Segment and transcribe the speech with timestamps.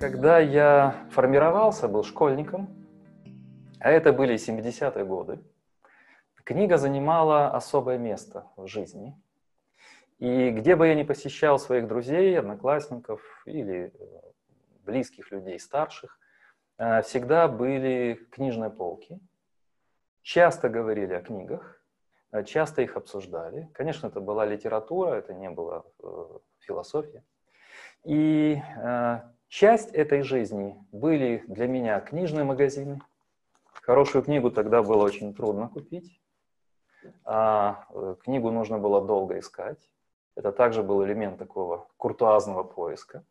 [0.00, 2.70] Когда я формировался, был школьником,
[3.80, 5.40] а это были 70-е годы,
[6.42, 9.14] книга занимала особое место в жизни.
[10.18, 14.20] И где бы я ни посещал своих друзей, одноклассников или э,
[14.86, 16.18] близких людей, старших,
[16.78, 19.20] э, всегда были книжные полки.
[20.22, 21.78] Часто говорили о книгах,
[22.32, 23.68] э, часто их обсуждали.
[23.74, 25.84] Конечно, это была литература, это не была
[26.60, 27.22] философия.
[28.04, 28.58] И
[29.50, 33.00] Часть этой жизни были для меня книжные магазины.
[33.82, 36.20] Хорошую книгу тогда было очень трудно купить.
[37.24, 39.90] А э, книгу нужно было долго искать.
[40.36, 43.24] Это также был элемент такого куртуазного поиска.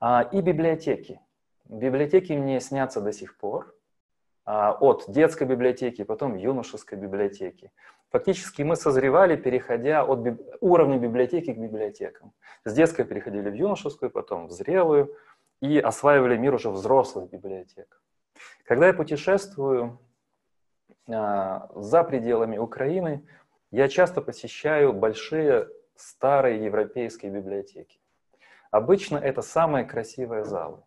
[0.00, 1.20] А, и библиотеки.
[1.66, 3.76] Библиотеки мне снятся до сих пор.
[4.46, 7.70] А, от детской библиотеки, потом юношеской библиотеки.
[8.08, 10.40] Фактически мы созревали, переходя от биб...
[10.60, 12.32] уровня библиотеки к библиотекам.
[12.64, 15.14] С детской переходили в юношескую, потом в зрелую,
[15.60, 18.00] и осваивали мир уже взрослых библиотек.
[18.64, 19.98] Когда я путешествую
[21.08, 23.26] а, за пределами Украины,
[23.70, 27.98] я часто посещаю большие старые европейские библиотеки.
[28.70, 30.82] Обычно это самые красивые залы.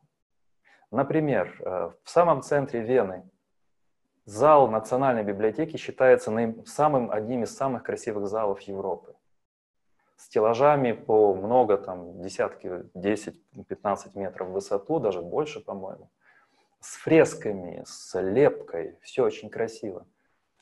[0.92, 3.30] Например, э, в самом центре Вены
[4.26, 6.32] зал Национальной библиотеки считается
[6.66, 9.17] самым, одним из самых красивых залов Европы
[10.18, 16.10] стеллажами по много, там, десятки, 10-15 метров в высоту, даже больше, по-моему,
[16.82, 20.06] с фресками, с лепкой, все очень красиво.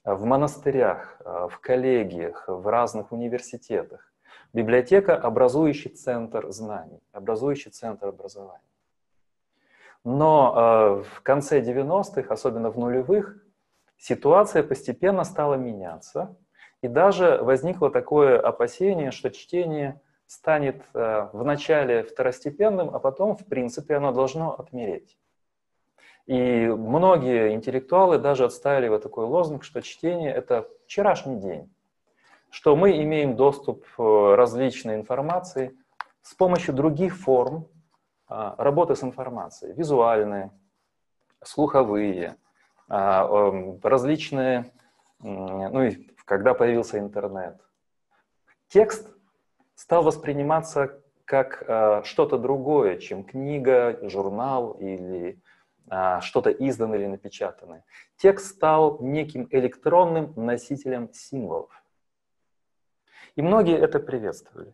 [0.03, 4.13] В монастырях, э, в коллегиях, в разных университетах.
[4.53, 8.61] Библиотека– образующий центр знаний, образующий центр образования.
[10.03, 13.37] Но э, в конце 90-х, особенно в нулевых,
[13.97, 16.35] ситуация постепенно стала меняться–
[16.85, 23.95] и даже возникло такое опасение, что чтение станет э, вначале второстепенным, а потом, в принципе,
[23.95, 25.17] оно должно отмереть.
[26.27, 31.73] И многие интеллектуалы даже отставили вот такой лозунг, что чтение– это вчерашний день,
[32.51, 35.75] что мы имеем доступ к э, различной информации
[36.21, 37.67] с помощью других форм
[38.27, 40.51] а, работы с информацией, визуальные,
[41.43, 42.37] слуховые,
[42.89, 44.71] а, эм, различные,
[45.19, 47.61] ну и когда появился интернет.
[48.67, 49.07] Текст
[49.75, 55.41] стал восприниматься как э, что-то другое, чем книга, журнал или
[55.89, 57.83] э, что-то изданное или напечатанное.
[58.17, 61.71] Текст стал неким электронным носителем символов.
[63.35, 64.73] И многие это приветствовали.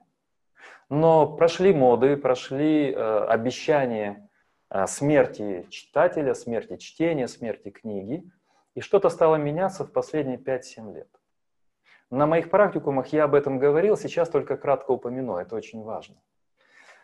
[0.90, 4.30] Но прошли моды, прошли э, обещания
[4.70, 8.30] э, смерти читателя, смерти чтения, смерти книги,
[8.76, 11.21] и что-то стало меняться в последние 5-7 лет.
[12.12, 16.18] На моих практикумах я об этом говорил, сейчас только кратко упомяну, это очень важно.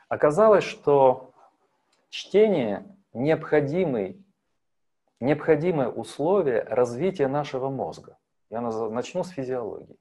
[0.09, 1.31] Оказалось, что
[2.09, 4.21] чтение необходимый,
[5.21, 8.17] необходимое условие развития нашего мозга.
[8.49, 9.97] Я начну с физиологии.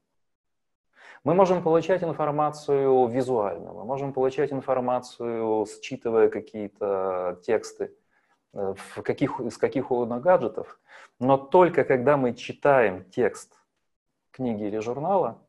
[1.23, 7.93] Мы можем получать информацию визуально, мы можем получать информацию, считывая какие-то тексты
[8.53, 10.79] э, в каких, из каких угодно гаджетов,
[11.19, 13.56] но только когда мы читаем текст
[14.37, 15.39] книги или журнала,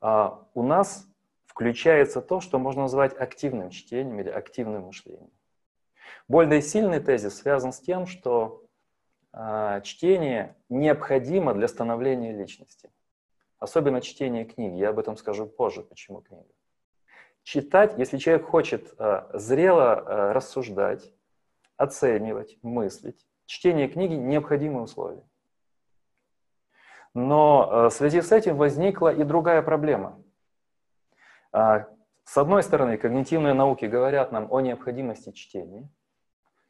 [0.00, 1.06] а у нас
[1.46, 5.30] включается то, что можно назвать активным чтением или активным мышлением.
[6.28, 8.64] Более сильный тезис связан с тем, что
[9.32, 12.88] а, чтение необходимо для становления личности.
[13.58, 14.76] Особенно чтение книги.
[14.76, 16.46] Я об этом скажу позже, почему книга.
[17.42, 21.12] Читать, если человек хочет а, зрело рассуждать,
[21.76, 25.24] оценивать, мыслить, чтение книги– необходимое условие.
[27.14, 30.22] Но э, в связи с этим возникла и другая проблема.
[31.52, 31.86] А,
[32.24, 35.88] с одной стороны, когнитивные науки говорят нам о необходимости чтения.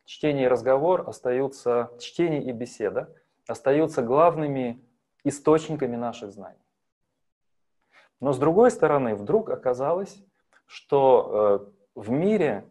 [0.06, 3.14] Чтение и разговор остаются, чтение и беседа
[3.46, 4.82] остаются главными
[5.24, 6.64] источниками наших знаний.
[8.20, 10.22] Но с другой стороны, вдруг оказалось,
[10.66, 12.64] что э, в мире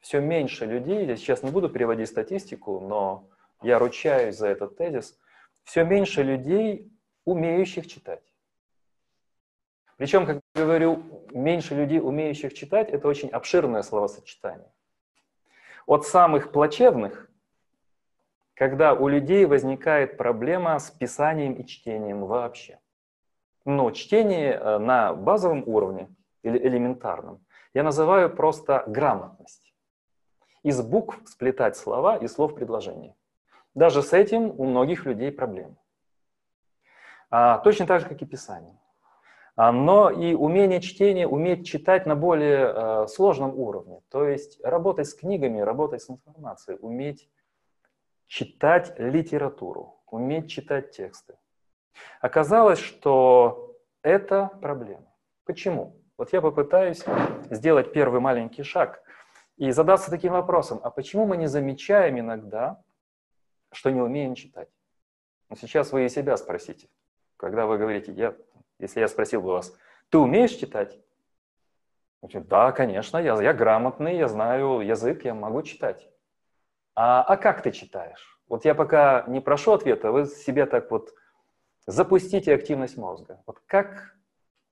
[0.00, 3.28] все меньше людей, я сейчас не буду переводить статистику, но
[3.62, 5.18] я ручаюсь за этот тезис,
[5.64, 6.91] все меньше людей
[7.24, 8.22] умеющих читать.
[9.96, 14.72] Причем, как говорю, меньше людей, умеющих читать, это очень обширное словосочетание.
[15.86, 17.30] От самых плачевных,
[18.54, 22.78] когда у людей возникает проблема с писанием и чтением вообще.
[23.64, 26.08] Но чтение э, на базовом уровне
[26.42, 27.44] или элементарном
[27.74, 29.72] я называю просто грамотность.
[30.62, 33.14] Из букв сплетать слова и слов предложения.
[33.74, 35.76] Даже с этим у многих людей проблемы.
[37.32, 38.78] А, точно так же, как и Писание.
[39.56, 44.02] А, но и умение чтения, уметь читать на более э, сложном уровне.
[44.10, 47.30] То есть работать с книгами, работать с информацией, уметь
[48.26, 51.38] читать литературу, уметь читать тексты.
[52.20, 55.10] Оказалось, что это проблема.
[55.44, 55.96] Почему?
[56.18, 57.02] Вот я попытаюсь
[57.48, 59.02] сделать первый маленький шаг
[59.56, 62.82] и задаться таким вопросом, а почему мы не замечаем иногда,
[63.70, 64.68] что не умеем читать?
[65.48, 66.88] Ну, сейчас вы и себя спросите,
[67.42, 68.36] когда вы говорите, я,
[68.78, 69.76] если я спросил бы вас,
[70.10, 70.96] ты умеешь читать?
[72.22, 76.08] Да, конечно, я, я грамотный, я знаю язык, я могу читать.
[76.94, 78.40] А, а как ты читаешь?
[78.48, 81.12] Вот я пока не прошу ответа, вы себе так вот
[81.84, 83.42] запустите активность мозга.
[83.44, 84.14] Вот как,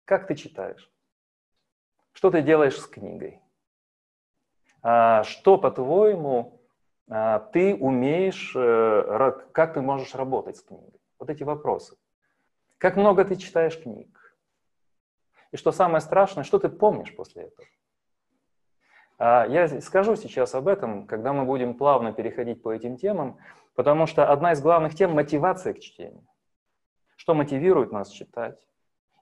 [0.03, 0.91] как ты читаешь?
[2.13, 3.41] Что ты делаешь с книгой?
[4.81, 6.59] А, что, по-твоему,
[7.09, 10.99] а, ты умеешь, э, как ты можешь работать с книгой?
[11.19, 11.95] Вот эти вопросы.
[12.77, 14.37] Как много ты читаешь книг?
[15.51, 17.67] И что самое страшное, что ты помнишь после этого?
[19.17, 23.37] А, я скажу сейчас об этом, когда мы будем плавно переходить по этим темам,
[23.75, 26.27] потому что одна из главных тем– мотивация к чтению.
[27.15, 28.59] Что мотивирует нас читать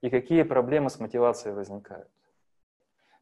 [0.01, 2.09] и какие проблемы с мотивацией возникают.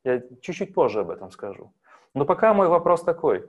[0.03, 1.73] Я чуть-чуть позже об этом скажу.
[2.13, 3.47] Но пока мой вопрос такой.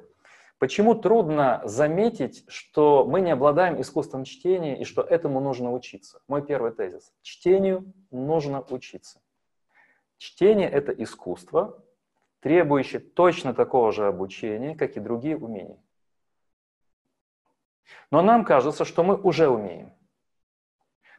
[0.63, 6.23] Почему трудно заметить, что мы не обладаем искусством чтения и что этому нужно учиться?
[6.29, 7.13] Мой первый тезис.
[7.21, 9.21] Чтению нужно учиться.
[10.19, 11.83] Чтение– это искусство,
[12.39, 15.83] требующее точно такого же обучения, как и другие умения.
[18.13, 19.93] Но нам кажется, что мы уже умеем.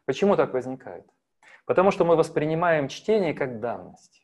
[0.05, 1.05] Почему так возникает?
[1.65, 4.22] Потому что мы воспринимаем чтение как данность.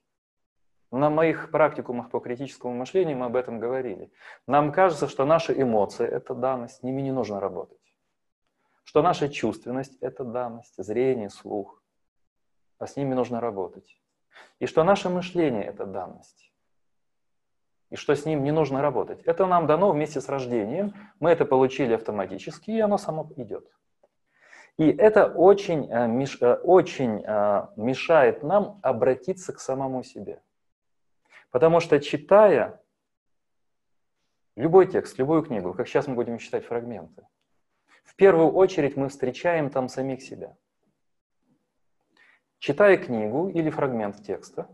[0.92, 4.12] На моих практикумах по критическому мышлению мы об этом говорили.
[4.48, 7.78] Нам кажется, что наши эмоции– это данность, с ними не нужно работать.
[8.84, 11.84] Что наша чувственность– это данность, зрение, слух,
[12.80, 14.02] а с ними нужно работать.
[14.58, 16.52] И что наше мышление– это данность.
[17.92, 19.22] И что с ним не нужно работать.
[19.24, 20.94] Это нам дано вместе с рождением.
[21.20, 23.68] Мы это получили автоматически, и оно само идет.
[24.78, 30.42] И это очень, э, э, очень э, мешает нам обратиться к самому себе.
[31.51, 32.81] Потому что читая
[34.56, 37.28] любой текст, любую книгу, как сейчас мы будем читать фрагменты,
[38.04, 40.56] в первую очередь мы встречаем там самих себя.
[42.60, 44.69] Читая книгу или фрагмент текста,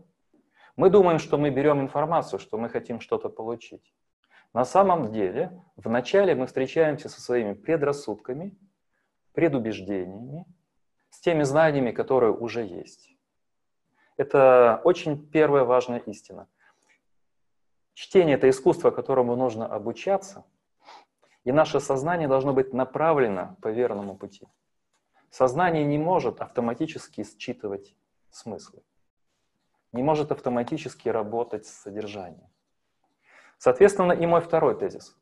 [0.74, 3.94] мы думаем, что мы берем информацию, что мы хотим что-то получить.
[4.52, 8.56] На самом деле, вначале мы встречаемся со своими предрассудками,
[9.32, 10.44] предубеждениями,
[11.10, 13.16] с теми знаниями, которые уже есть.
[14.16, 16.48] Это очень первая важная истина.
[17.96, 20.44] Чтение– это искусство, которому нужно обучаться,
[21.44, 24.46] и наше сознание должно быть направлено по верному пути.
[25.30, 27.96] Сознание не может автоматически считывать
[28.28, 28.82] смыслы,
[29.92, 32.50] не может автоматически работать с содержанием.
[33.56, 35.16] Соответственно, и мой второй тезис.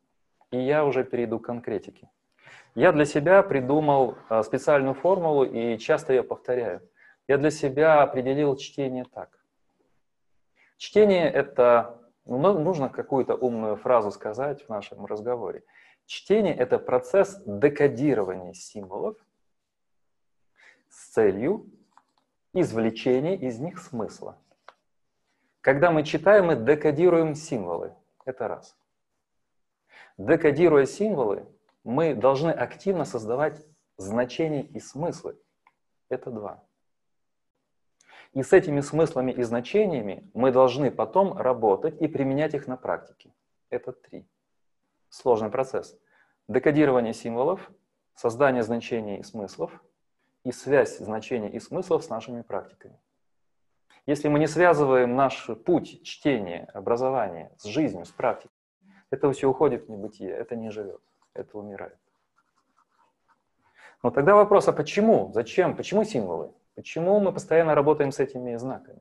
[0.50, 2.10] И я уже перейду к конкретике.
[2.74, 6.82] Я для себя придумал а, специальную формулу и часто ее повторяю.
[7.28, 9.38] Я для себя определил чтение так.
[10.76, 15.62] Чтение– это ну, нужно какую-то умную фразу сказать в нашем разговоре.
[16.06, 19.16] Чтение— это процесс декодирования символов
[20.88, 21.66] с целью
[22.52, 24.38] извлечения из них смысла.
[25.60, 27.94] Когда мы читаем, мы декодируем символы.
[28.24, 28.76] Это раз.
[30.19, 31.46] Декодируя символы,
[31.82, 33.64] мы должны активно создавать
[33.96, 35.38] значения и смыслы.
[36.08, 36.62] Это два.
[38.34, 43.32] И с этими смыслами и значениями мы должны потом работать и применять их на практике.
[43.70, 44.26] Это три.
[45.08, 45.96] Сложный процесс.
[46.48, 47.70] Декодирование символов,
[48.17, 49.82] создание значений и смыслов
[50.43, 52.98] и связь значений и смыслов с нашими практиками.
[54.05, 58.53] Если мы не связываем наш путь чтения, образования с жизнью, с практикой,
[59.10, 61.00] это все уходит в небытие, это не живет,
[61.34, 61.98] это умирает.
[64.03, 66.53] Но тогда вопрос, а почему, зачем, почему символы?
[66.74, 69.00] Почему мы постоянно работаем с этими знаками?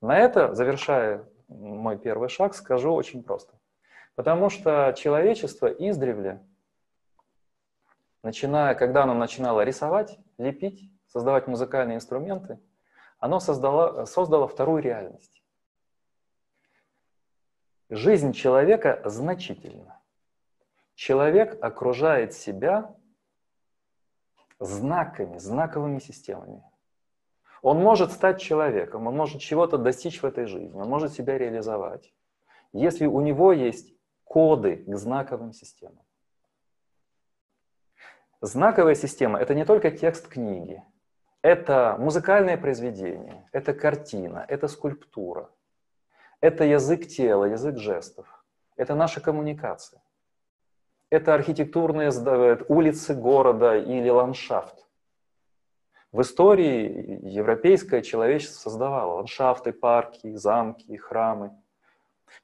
[0.00, 3.54] На это, завершая мой первый шаг, скажу очень просто.
[4.14, 6.42] Потому что человечество издревле,
[8.22, 12.58] начиная, когда оно начинало рисовать, лепить, создавать музыкальные инструменты,
[13.18, 15.42] оно создало, создало вторую реальность.
[17.88, 20.00] Жизнь человека значительна.
[20.94, 22.94] Человек окружает себя
[24.58, 26.64] знаками, знаковыми системами.
[27.66, 32.14] Он может стать человеком, он может чего-то достичь в этой жизни, он может себя реализовать,
[32.72, 33.92] если у него есть
[34.22, 36.06] коды к знаковым системам.
[38.40, 40.80] Знаковая система– это не только текст книги,
[41.42, 45.50] Это музыкальное произведение, это картина, это скульптура,
[46.40, 48.44] это язык тела, язык жестов,
[48.76, 50.00] это наша коммуникация.
[51.10, 52.12] Это архитектурные
[52.68, 54.85] улицы города или ландшафт.
[56.16, 61.52] В истории европейское человечество создавало ландшафты, парки, замки, храмы.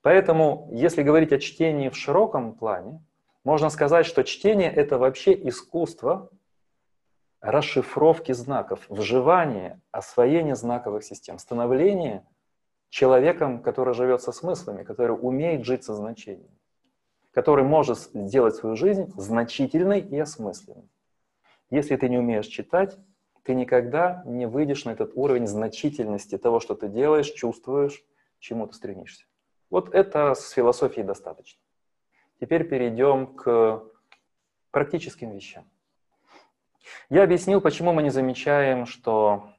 [0.02, 3.02] Поэтому, если говорить о чтении в широком плане,
[3.44, 6.28] можно сказать, что чтение— это вообще искусство
[7.40, 12.26] расшифровки знаков, вживания, освоения знаковых систем, становления
[12.90, 16.58] человеком, который живет со смыслами, который умеет жить со значениями,
[17.30, 20.90] который может сделать свою жизнь значительной и осмысленной.
[21.70, 22.98] Если ты не умеешь читать,
[23.42, 28.02] ты никогда не выйдешь на этот уровень значительности того, что ты делаешь, чувствуешь,
[28.38, 29.24] чему ты стремишься.
[29.70, 31.60] Вот это с философией достаточно.
[32.40, 33.82] Теперь перейдем к
[34.70, 35.64] практическим вещам.
[37.08, 39.52] Я объяснил, почему мы не замечаем, что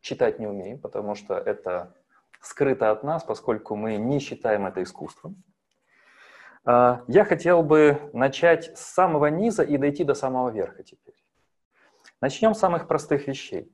[0.00, 1.94] читать не умеем, потому что это
[2.40, 5.42] скрыто от нас, поскольку мы не считаем это искусством.
[6.64, 11.07] А, я хотел бы начать с самого низа и дойти до самого верха теперь.
[12.20, 13.72] Начнем с самых простых вещей.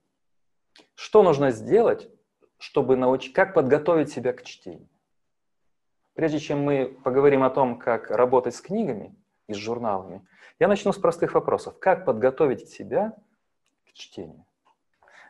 [0.94, 2.10] Что нужно сделать,
[2.58, 4.88] чтобы научить, как подготовить себя к чтению?
[6.14, 9.16] Прежде чем мы поговорим о том, как работать с книгами
[9.48, 10.26] и с журналами,
[10.58, 11.78] я начну с простых вопросов.
[11.78, 13.16] Как подготовить себя
[13.86, 14.44] к чтению?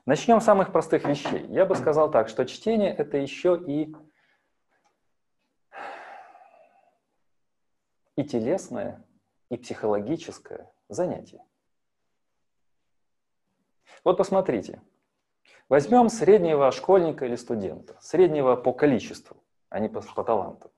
[0.07, 1.47] Начнем с самых простых вещей.
[1.47, 3.95] Я бы сказал так, что чтение— это еще и,
[8.17, 9.03] и телесное,
[9.49, 11.43] и психологическое занятие.
[14.05, 14.83] Вот посмотрите.
[15.69, 20.71] Возьмем среднего школьника или студента, среднего по количеству, а не по, по таланту.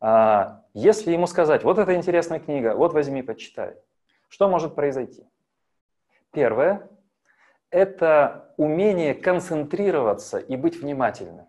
[0.00, 3.76] А, если ему сказать, вот это интересная книга, вот возьми, почитай,
[4.28, 5.28] что может произойти?
[6.32, 6.88] Первое–
[7.70, 11.46] это умение концентрироваться и быть внимательным.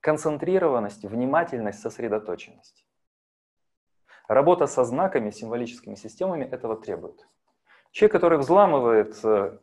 [0.00, 2.84] Концентрированность, внимательность, сосредоточенность.
[4.26, 7.26] Работа со знаками, символическими системами этого требует.
[7.92, 9.58] Человек, который взламывает э,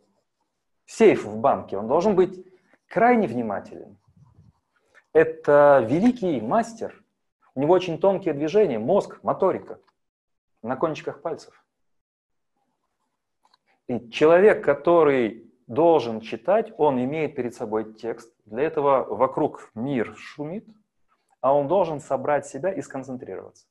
[0.86, 2.46] сейф в банке, он должен быть
[2.88, 3.98] крайне внимателен.
[5.14, 7.04] Это великий мастер,
[7.56, 9.80] у него очень тонкие движения, мозг, моторика
[10.62, 11.66] на кончиках пальцев.
[13.88, 18.32] И человек, который должен читать, он имеет перед собой текст.
[18.46, 20.68] Для этого вокруг мир шумит,
[21.42, 23.66] а он должен собрать себя и сконцентрироваться.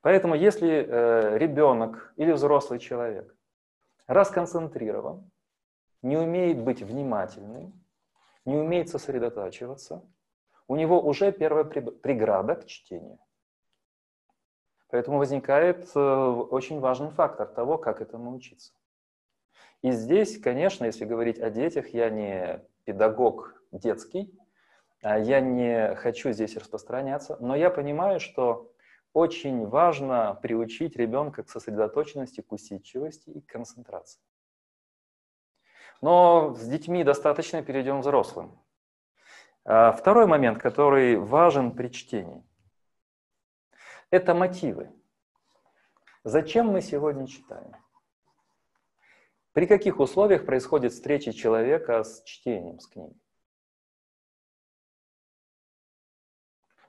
[0.00, 3.34] Поэтому если э, ребенок или взрослый человек
[4.06, 5.30] расконцентрирован,
[6.02, 7.72] не умеет быть внимательным,
[8.44, 10.04] не умеет сосредотачиваться,
[10.68, 13.18] у него уже первая преграда к чтению.
[14.90, 18.72] Поэтому возникает э, очень важный фактор того, как это научиться.
[19.82, 24.34] И здесь, конечно, если говорить о детях, я не педагог детский,
[25.02, 28.72] а я не хочу здесь распространяться, но я понимаю, что
[29.18, 34.20] очень важно приучить ребенка к сосредоточенности, к усидчивости и к концентрации.
[36.00, 38.64] Но с детьми достаточно, перейдем к взрослым.
[39.64, 42.44] А, второй момент, который важен при чтении,
[44.10, 44.92] это мотивы.
[46.22, 47.74] Зачем мы сегодня читаем?
[49.52, 53.20] При каких условиях происходит встреча человека с чтением, с книгой?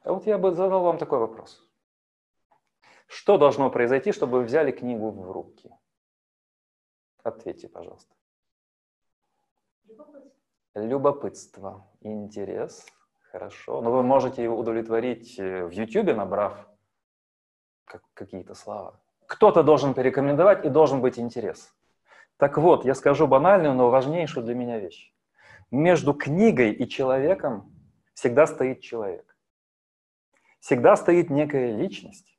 [0.03, 1.68] А вот я бы задал вам такой вопрос.
[3.09, 5.71] Что должно произойти, чтобы вы взяли книгу в руки?
[7.23, 8.13] Ответьте, пожалуйста.
[10.75, 12.85] Любопытство, интерес.
[13.31, 13.81] Хорошо.
[13.81, 16.69] Но вы можете его удовлетворить э, в YouTube, набрав
[18.13, 19.01] какие-то слова.
[19.25, 21.75] Кто-то должен порекомендовать и должен быть интерес.
[22.37, 25.11] Так вот, я скажу банальную, но важнейшую для меня вещь.
[25.71, 27.73] Между книгой и человеком
[28.13, 29.35] всегда стоит человек.
[30.59, 32.38] Всегда стоит некая личность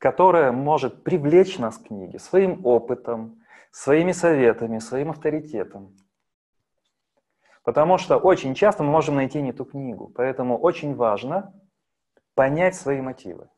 [0.00, 3.38] которая может привлечь нас к книге своим опытом,
[3.70, 5.94] своими советами, своим авторитетом.
[7.62, 10.10] Потому что очень часто мы можем найти не ту книгу.
[10.16, 11.52] Поэтому очень важно
[12.34, 13.50] понять свои мотивы.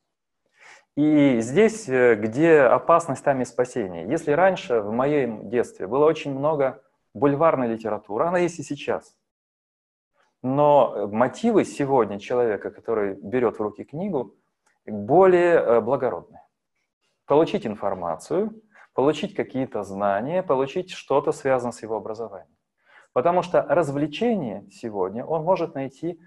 [0.97, 4.09] И здесь, э, где опасность, там и спасение.
[4.11, 6.83] Если раньше, в моем детстве, было очень много
[7.15, 9.17] бульварной литературы, она есть и сейчас.
[10.43, 14.35] Но мотивы сегодня человека, который берет в руки книгу,
[14.87, 16.43] более э, благородные.
[17.27, 18.61] Получить информацию,
[18.95, 22.55] получить какие-то знания, получить что-то связанное с его образованием.
[23.13, 26.21] Потому что развлечение сегодня он может найти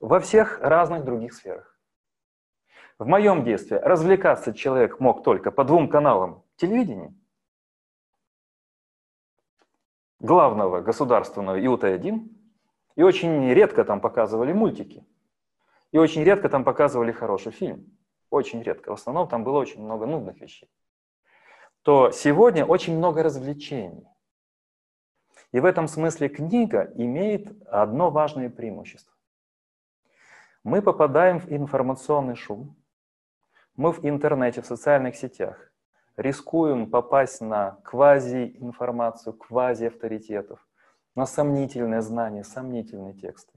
[0.00, 1.78] во всех разных других сферах.
[2.98, 7.14] В моем детстве развлекаться человек мог только по двум каналам телевидения.
[10.20, 12.28] главного государственного ИУТ-1,
[12.96, 15.06] и очень редко там показывали мультики.
[15.92, 17.95] И очень редко там показывали хороший фильм.
[18.30, 18.90] Очень редко.
[18.90, 20.68] В основном там было очень много нудных вещей.
[21.82, 24.06] То сегодня очень много развлечений.
[25.52, 29.14] И в этом смысле книга имеет одно важное преимущество.
[30.64, 32.76] Мы попадаем в информационный шум,
[33.76, 35.70] мы в интернете, в социальных сетях
[36.16, 40.66] рискуем попасть на квази-информацию, квази-авторитетов,
[41.14, 43.52] на сомнительные знания, сомнительные тексты.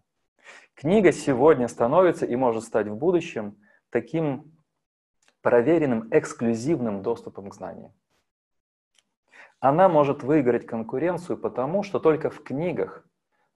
[0.75, 3.57] Книга сегодня становится и может стать в будущем
[3.89, 4.51] таким
[5.41, 7.93] проверенным эксклюзивным доступом к знаниям.
[9.59, 13.05] Она может выиграть конкуренцию потому, что только в книгах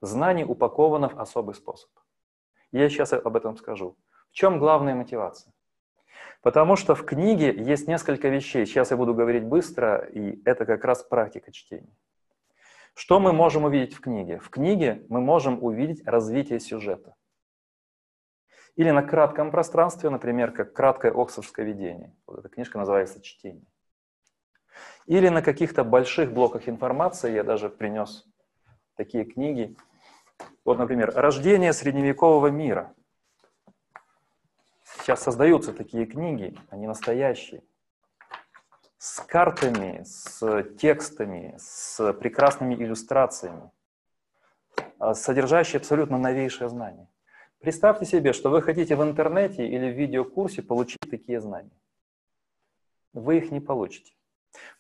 [0.02, 1.90] знание упаковано в особый способ.
[2.72, 3.96] Я сейчас об этом скажу.
[4.30, 5.54] В чем главная мотивация?
[6.42, 8.66] Потому что в книге есть несколько вещей.
[8.66, 11.96] Сейчас я буду говорить быстро, и это как раз практика чтения.
[12.96, 14.40] Что мы можем увидеть в книге?
[14.40, 17.16] В книге мы можем увидеть развитие сюжета.
[18.76, 22.16] Или на кратком пространстве, например, как краткое оксфордское видение.
[22.26, 23.66] Вот эта книжка называется «Чтение».
[25.06, 28.26] Или на каких-то больших блоках информации, я даже принес
[28.96, 29.76] такие книги.
[30.66, 32.94] Вот, например, «Рождение средневекового мира».
[34.84, 37.64] Сейчас создаются такие книги, они настоящие
[38.98, 43.70] с картами, с текстами, с прекрасными иллюстрациями,
[45.14, 47.10] содержащие абсолютно новейшие знания.
[47.64, 51.72] Представьте себе, что вы хотите в интернете или в видеокурсе получить такие знания.
[53.14, 54.12] Вы их не получите.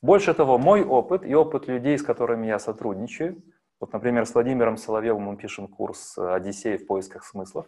[0.02, 3.42] Больше того, мой опыт и опыт людей, с которыми я сотрудничаю,
[3.80, 7.68] вот, например, с Владимиром Соловьевым мы пишем курс «Одиссей в поисках смыслов»,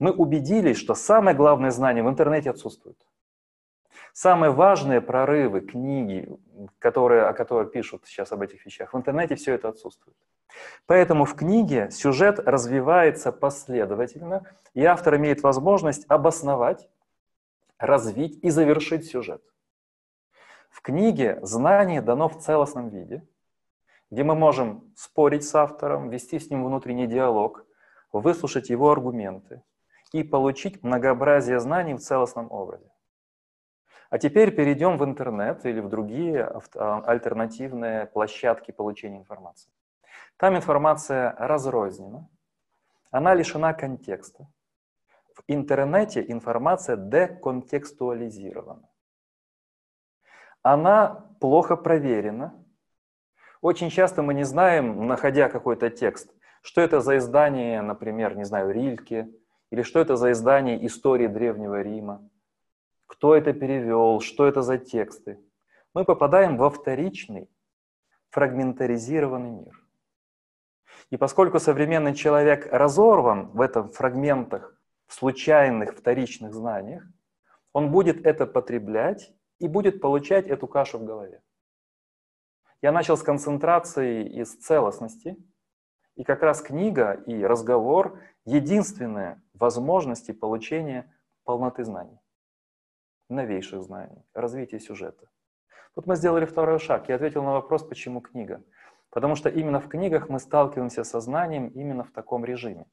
[0.00, 2.98] мы убедились, что самое главное знание в интернете отсутствует.
[4.14, 6.28] Самые важные прорывы, книги,
[6.78, 10.16] которые, о которых пишут сейчас об этих вещах, в интернете все это отсутствует.
[10.86, 16.88] Поэтому в книге сюжет развивается последовательно, и автор имеет возможность обосновать,
[17.76, 19.42] развить и завершить сюжет.
[20.70, 23.26] В книге знание дано в целостном виде,
[24.12, 27.66] где мы можем спорить с автором, вести с ним внутренний диалог,
[28.12, 29.64] выслушать его аргументы
[30.12, 32.93] и получить многообразие знаний в целостном образе.
[34.14, 36.44] А теперь перейдем в интернет или в другие
[36.76, 39.72] а, альтернативные площадки получения информации.
[40.36, 42.28] Там информация разрознена,
[43.10, 44.46] она лишена контекста.
[45.34, 48.88] В интернете информация деконтекстуализирована.
[50.62, 52.54] Она плохо проверена.
[53.62, 58.70] Очень часто мы не знаем, находя какой-то текст, что это за издание, например, не знаю,
[58.70, 59.28] Рильке,
[59.70, 62.30] или что это за издание истории Древнего Рима
[63.06, 65.40] кто это перевел, что это за тексты.
[65.92, 67.50] Мы попадаем во вторичный,
[68.30, 69.80] фрагментаризированный мир.
[71.10, 77.04] И поскольку современный человек разорван в этом фрагментах, в случайных вторичных знаниях,
[77.72, 81.42] он будет это потреблять и будет получать эту кашу в голове.
[82.80, 85.36] Я начал с концентрации и с целостности,
[86.16, 91.12] и как раз книга и разговор— единственные возможности получения
[91.44, 92.18] полноты знаний
[93.34, 95.26] новейших знаний, развития сюжета.
[95.94, 97.08] Тут мы сделали второй шаг.
[97.08, 98.62] Я ответил на вопрос, почему книга.
[99.10, 102.86] Потому что именно в книгах мы сталкиваемся со знанием именно в таком режиме.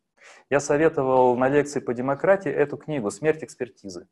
[0.50, 4.08] Я советовал на лекции по демократии эту книгу «Смерть экспертизы».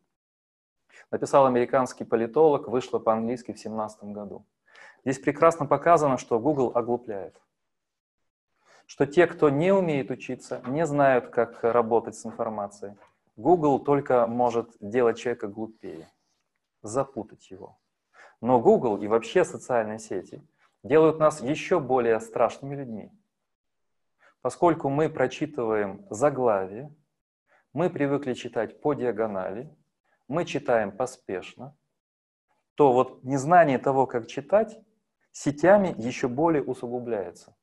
[1.12, 4.46] Написал американский политолог, вышла по-английски в 2017 году.
[5.04, 7.40] Здесь прекрасно показано, что Google оглупляет.
[8.86, 12.96] Что те, кто не умеет учиться, не знают, как работать с информацией,
[13.38, 16.10] Google только может делать человека глупее,
[16.82, 17.80] запутать его.
[18.42, 20.42] Но Google и вообще социальные сети
[20.84, 23.12] делают нас еще более страшными людьми.
[24.42, 26.96] Поскольку мы прочитываем заглавие,
[27.74, 29.76] мы привыкли читать по диагонали,
[30.28, 31.76] мы читаем поспешно,
[32.76, 34.80] то вот незнание того, как читать,
[35.32, 37.56] сетями еще более усугубляется.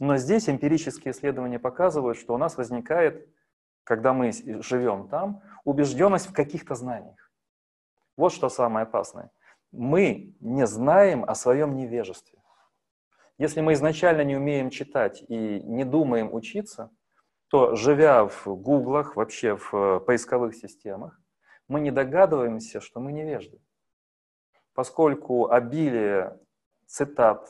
[0.00, 3.28] Но здесь эмпирические исследования показывают, что у нас возникает
[3.84, 7.21] когда мы живем там, убежденность в каких-то знаниях.
[8.16, 9.30] Вот что самое опасное.
[9.70, 12.38] Мы не знаем о своем невежестве.
[13.38, 16.90] Если мы изначально не умеем читать и не думаем учиться,
[17.48, 21.20] то, живя в гуглах, вообще в э, поисковых системах,
[21.68, 23.60] мы не догадываемся, что мы невежды.
[24.74, 26.38] Поскольку обилие
[26.86, 27.46] цитат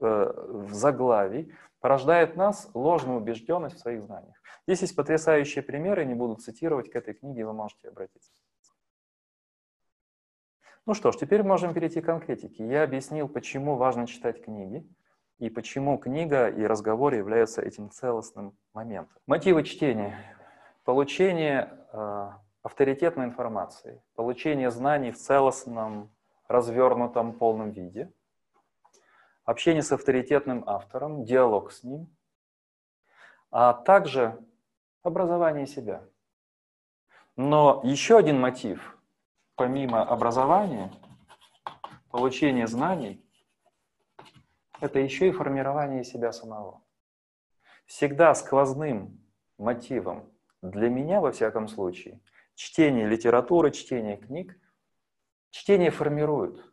[0.00, 4.36] э, в заглавии порождает нас ложную убежденность в своих знаниях.
[4.66, 8.32] Здесь есть потрясающие примеры, не буду цитировать, к этой книге вы можете обратиться.
[10.88, 12.66] Ну что ж, теперь можем перейти к конкретике.
[12.66, 14.88] Я объяснил, почему важно читать книги.
[15.38, 19.14] и почему книга и разговор являются этим целостным моментом.
[19.26, 20.18] Мотивы чтения.
[20.84, 22.30] Получение э,
[22.62, 26.10] авторитетной информации, получение знаний в целостном,
[26.48, 28.10] развернутом, полном виде,
[29.44, 32.08] общение с авторитетным автором, диалог с ним,
[33.50, 34.38] а также
[35.02, 36.02] образование себя.
[37.36, 38.97] Но еще один мотив,
[39.58, 40.90] помимо образования,
[42.10, 43.22] получения знаний,
[44.80, 46.82] это еще и формирование себя самого.
[47.84, 49.20] Всегда сквозным
[49.58, 52.20] мотивом, для меня во всяком случае,
[52.54, 54.56] чтение литературы, чтение книг,
[55.50, 56.64] чтение формирует.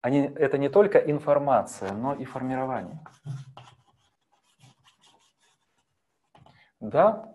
[0.00, 3.04] Они, это не только информация, но и формирование.
[6.80, 7.33] Да,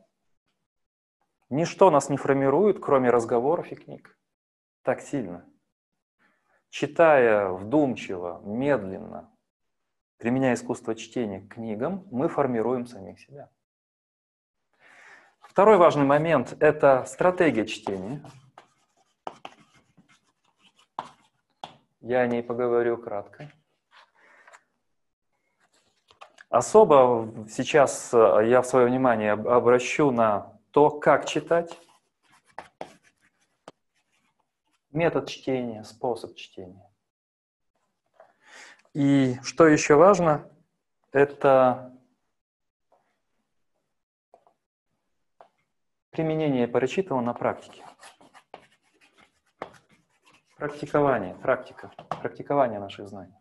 [1.49, 4.17] ничто нас не формирует, кроме разговоров и книг.
[4.83, 5.45] Так сильно.
[6.69, 9.31] Читая вдумчиво, медленно,
[10.17, 13.49] применяя искусство чтения к книгам, мы формируем самих себя.
[15.41, 18.23] Второй важный момент– это стратегия чтения.
[22.01, 23.51] Я о ней поговорю кратко.
[26.49, 31.77] Особо сейчас э, я в свое внимание обращу на то, как читать,
[34.91, 36.89] метод чтения, способ чтения.
[38.93, 40.49] И что еще важно,
[41.11, 41.95] это
[46.11, 47.85] применение прочитанного на практике.
[50.57, 53.37] Практикование, практика, практикование наших знаний.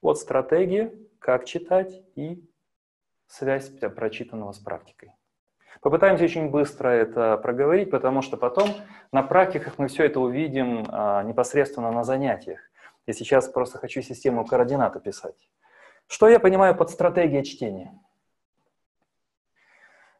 [0.00, 2.48] Вот стратегия, как читать и
[3.26, 5.12] связь прочитанного с практикой.
[5.80, 8.70] Попытаемся очень быстро это проговорить, потому что потом
[9.12, 12.60] на практиках мы все это увидим а, непосредственно на занятиях.
[13.06, 15.48] Я сейчас просто хочу систему координат описать.
[16.08, 17.92] Что я понимаю под стратегией чтения?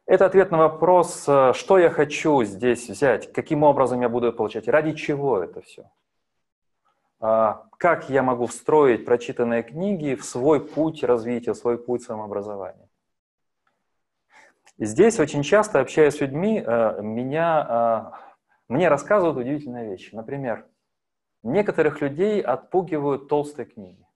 [0.05, 4.67] Это ответ на вопрос, э, что я хочу здесь взять, каким образом я буду получать,
[4.67, 5.91] ради чего это все.
[7.19, 12.88] А, как я могу встроить прочитанные книги в свой путь развития, в свой путь самообразования.
[14.79, 18.33] Здесь очень часто, общаясь с людьми, э, меня, э,
[18.67, 20.15] мне рассказывают удивительные вещи.
[20.15, 20.65] Например,
[21.43, 24.09] некоторых людей отпугивают толстые книги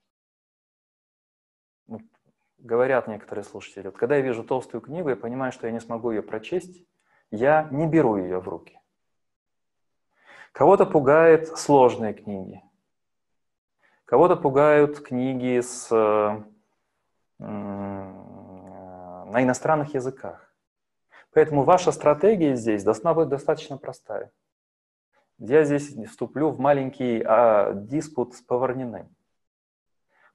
[2.63, 6.11] говорят некоторые слушатели, вот когда я вижу толстую книгу, я понимаю, что я не смогу
[6.11, 6.83] ее прочесть,
[7.29, 8.79] я не беру ее в руки.
[10.53, 12.63] Кого-то пугают сложные книги.
[14.05, 16.43] Кого-то пугают книги с, э,
[17.39, 18.13] на
[19.43, 20.52] иностранных языках.
[21.33, 24.31] Поэтому ваша стратегия здесь должна быть достаточно простая.
[25.39, 29.09] Я здесь вступлю в маленький а, диспут с Поварниным.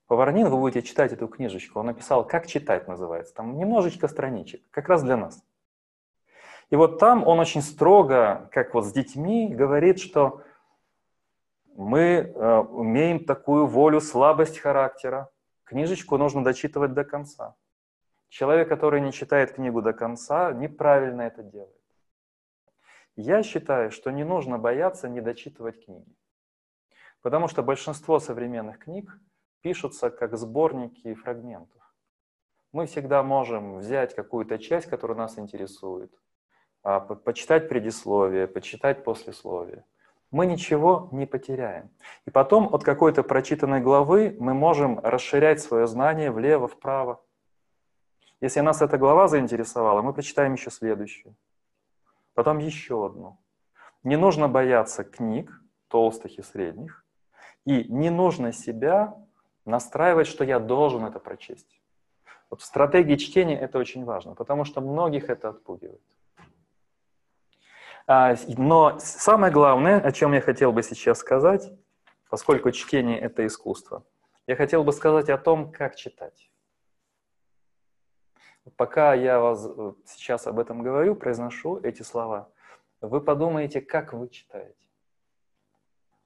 [0.09, 3.35] Поварнин, вы будете читать эту книжечку, он написал «Как читать» называется.
[3.35, 5.45] Там немножечко страничек, как раз для нас.
[6.71, 10.43] И вот там он очень строго, как вот с детьми, говорит, что
[11.77, 15.31] мы э, имеем такую волю, слабость характера.
[15.65, 17.55] Книжечку нужно дочитывать до конца.
[18.29, 21.75] Человек, который не читает книгу до конца, неправильно это делает.
[23.17, 26.15] Я считаю, что не нужно бояться не дочитывать книги.
[27.23, 29.19] Потому что большинство современных книг
[29.61, 31.83] пишутся как сборники фрагментов.
[32.71, 36.13] Мы всегда можем взять какую-то часть, которая нас интересует,
[36.83, 39.85] а, почитать предисловие, почитать послесловие.
[40.31, 41.91] Мы ничего не потеряем.
[42.27, 47.25] И потом от какой-то прочитанной главы мы можем расширять свое знание влево, вправо.
[48.41, 51.35] Если нас эта глава заинтересовала, мы прочитаем еще следующую.
[52.35, 53.39] Потом еще одну.
[54.05, 57.05] Не нужно бояться книг, толстых и средних.
[57.65, 59.17] И не нужно себя
[59.65, 61.81] настраивать, что я должен это прочесть.
[62.49, 66.01] Вот в стратегии чтения это очень важно, потому что многих это отпугивает.
[68.07, 71.71] А, но самое главное, о чем я хотел бы сейчас сказать,
[72.31, 74.05] поскольку чтение— это искусство,
[74.47, 76.51] я хотел бы сказать о том, как читать.
[78.77, 82.51] Пока я вас э, сейчас об этом говорю, произношу эти слова,
[83.01, 84.75] вы подумаете, как вы читаете.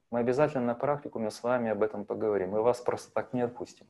[0.09, 2.51] Мы обязательно на практикуме с вами об этом поговорим.
[2.51, 3.87] Мы вас просто так не отпустим.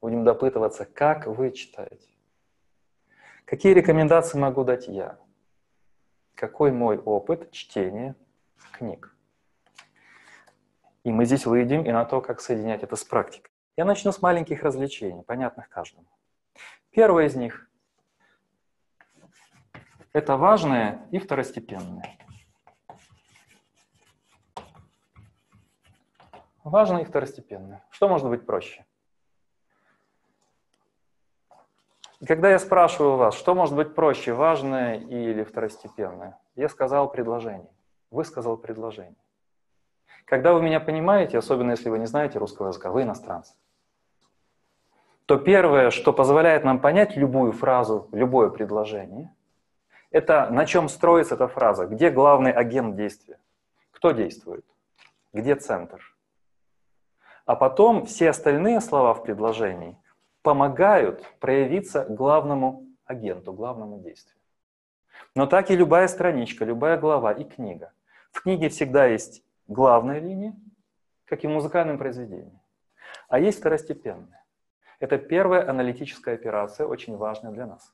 [0.00, 2.08] Будем допытываться, как вы читаете.
[3.44, 5.18] Какие рекомендации могу дать я?
[6.34, 8.14] Какой мой опыт чтения
[8.72, 9.14] книг?
[11.04, 13.50] И мы здесь выйдем и на то, как соединять это с практикой.
[13.76, 16.06] Я начну с маленьких развлечений, понятных каждому.
[16.90, 17.70] Первое из них–
[20.12, 22.18] это важное и второстепенное.
[26.64, 27.82] Важно и второстепенно.
[27.90, 28.84] Что может быть проще?
[32.26, 37.72] Когда я спрашиваю вас, что может быть проще, важное или второстепенное, я сказал предложение.
[38.10, 39.16] Высказал предложение.
[40.26, 43.54] Когда вы меня понимаете, особенно если вы не знаете русского языка, вы иностранцы,
[45.30, 49.32] то первое, что позволяет нам понять любую фразу, любое предложение,
[50.10, 53.38] это на чем строится эта фраза, где главный агент действия,
[53.92, 54.64] кто действует,
[55.32, 56.02] где центр.
[57.46, 59.96] А потом все остальные слова в предложении
[60.42, 64.40] помогают проявиться главному агенту, главному действию.
[65.36, 67.92] Но так и любая страничка, любая глава и книга.
[68.32, 70.56] В книге всегда есть главная линия,
[71.24, 72.60] как и в музыкальном произведении.
[73.28, 74.39] А есть второстепенная.
[75.00, 77.92] Это первая аналитическая операция, очень важная для нас.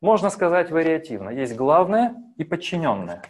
[0.00, 1.30] Можно сказать вариативно.
[1.30, 3.22] Есть главное и подчиненное.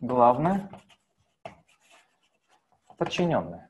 [0.00, 0.70] Главное,
[2.96, 3.68] подчиненное.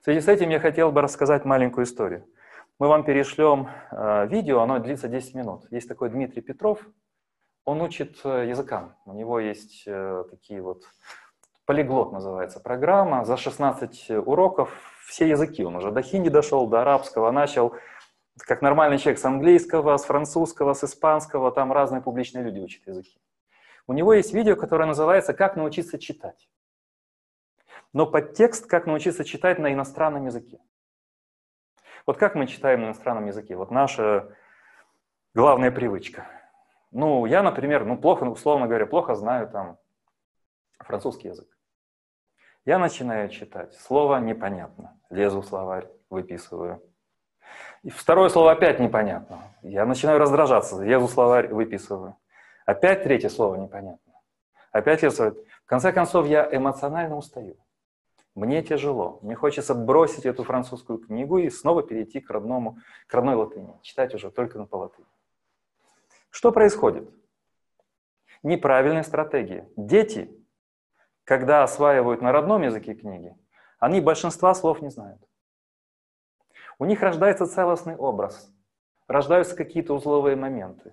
[0.00, 2.26] В связи с этим я хотел бы рассказать маленькую историю.
[2.78, 5.66] Мы вам перешлем э, видео, оно длится 10 минут.
[5.70, 6.86] Есть такой Дмитрий Петров,
[7.66, 8.96] он учит э, языкам.
[9.04, 10.84] У него есть э, такие вот,
[11.70, 14.70] полиглот называется программа, за 16 уроков
[15.06, 15.64] все языки.
[15.64, 17.76] Он уже до хинди дошел, до арабского, начал
[18.38, 23.20] как нормальный человек с английского, с французского, с испанского, там разные публичные люди учат языки.
[23.86, 26.48] У него есть видео, которое называется «Как научиться читать»
[27.92, 30.58] но подтекст, как научиться читать на иностранном языке.
[32.04, 33.54] Вот как мы читаем на иностранном языке?
[33.54, 34.36] Вот наша
[35.34, 36.26] главная привычка.
[36.90, 39.78] Ну, я, например, ну, плохо, условно говоря, плохо знаю там
[40.80, 41.59] французский язык.
[42.66, 46.82] Я начинаю читать, слово непонятно, лезу в словарь, выписываю.
[47.82, 49.54] И второе слово опять непонятно.
[49.62, 52.16] Я начинаю раздражаться, лезу в словарь, выписываю.
[52.66, 54.12] Опять третье слово непонятно.
[54.72, 55.36] Опять лезу.
[55.64, 57.56] В конце концов, я эмоционально устаю.
[58.34, 59.18] Мне тяжело.
[59.22, 63.74] Мне хочется бросить эту французскую книгу и снова перейти к, родному, к родной латыни.
[63.82, 65.06] Читать уже только на по латыни.
[66.28, 67.10] Что происходит?
[68.42, 69.68] Неправильная стратегия.
[69.76, 70.30] Дети,
[71.30, 73.36] когда осваивают на родном языке книги,
[73.78, 75.22] они большинства слов не знают.
[76.80, 78.52] У них рождается целостный образ,
[79.06, 80.92] рождаются какие-то узловые моменты.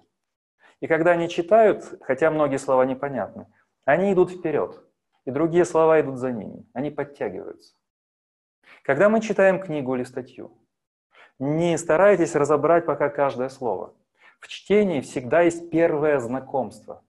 [0.79, 3.47] И когда они читают, хотя многие слова непонятны,
[3.83, 4.79] они идут вперед
[5.25, 7.75] и другие слова идут за ними, они подтягиваются.
[8.83, 10.55] Когда мы читаем книгу или статью,
[11.39, 13.95] не старайтесь разобрать пока каждое слово.
[14.39, 17.03] В чтении всегда есть первое знакомство.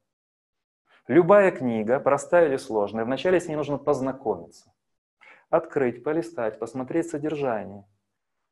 [1.09, 4.71] Любая книга, простая или сложная, вначале с ней нужно познакомиться.
[5.49, 7.87] Открыть, полистать, посмотреть содержание,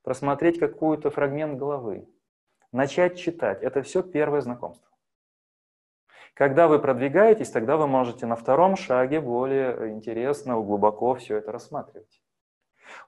[0.03, 2.09] просмотреть какой-то фрагмент головы,
[2.73, 3.62] начать читать.
[3.62, 4.88] Это все первое знакомство.
[6.33, 12.23] Когда вы продвигаетесь, тогда вы можете на втором шаге более интересно, глубоко все это рассматривать.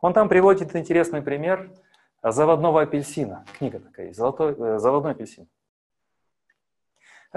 [0.02, 1.72] Он там приводит интересный пример
[2.22, 3.46] заводного апельсина.
[3.56, 5.48] Книга такая есть, Золотой, э, заводной апельсин.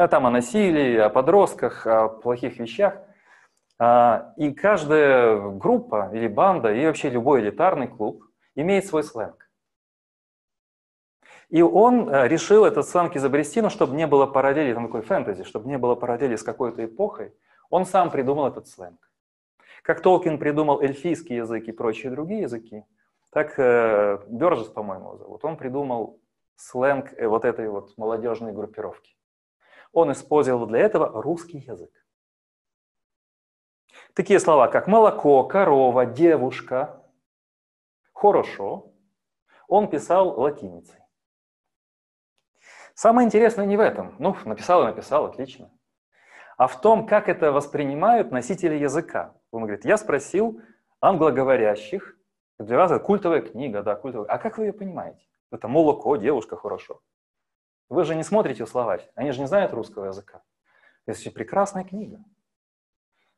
[0.07, 2.97] Там о насилии, о подростках, о плохих вещах.
[3.77, 8.23] А, и каждая группа или банда, и вообще любой элитарный клуб
[8.55, 9.49] имеет свой сленг.
[11.49, 15.43] И он э, решил этот сленг изобрести, но чтобы не было параллели, там такой фэнтези,
[15.43, 17.33] чтобы не было параллели с какой-то эпохой,
[17.69, 19.11] он сам придумал этот сленг.
[19.83, 22.85] Как Толкин придумал эльфийский язык и прочие другие языки,
[23.31, 26.19] так э, Бержес, по-моему, зовут, он придумал
[26.55, 29.15] сленг э, вот этой вот молодежной группировки.
[29.91, 31.91] Он использовал для этого русский язык.
[34.13, 37.01] Такие слова, как молоко, корова, девушка,
[38.13, 38.93] хорошо,
[39.67, 40.99] он писал латиницей.
[42.93, 44.15] Самое интересное не в этом.
[44.19, 45.71] Ну, написал и написал, отлично.
[46.57, 49.33] А в том, как это воспринимают носители языка.
[49.51, 50.61] Он говорит, я спросил
[50.99, 52.17] англоговорящих,
[52.59, 54.27] для вас это культовая книга, да, культовая.
[54.27, 55.25] А как вы ее понимаете?
[55.51, 57.01] Это молоко, девушка, хорошо.
[57.91, 60.41] Вы же не смотрите словарь, они же не знают русского языка.
[61.05, 62.23] Это прекрасная книга.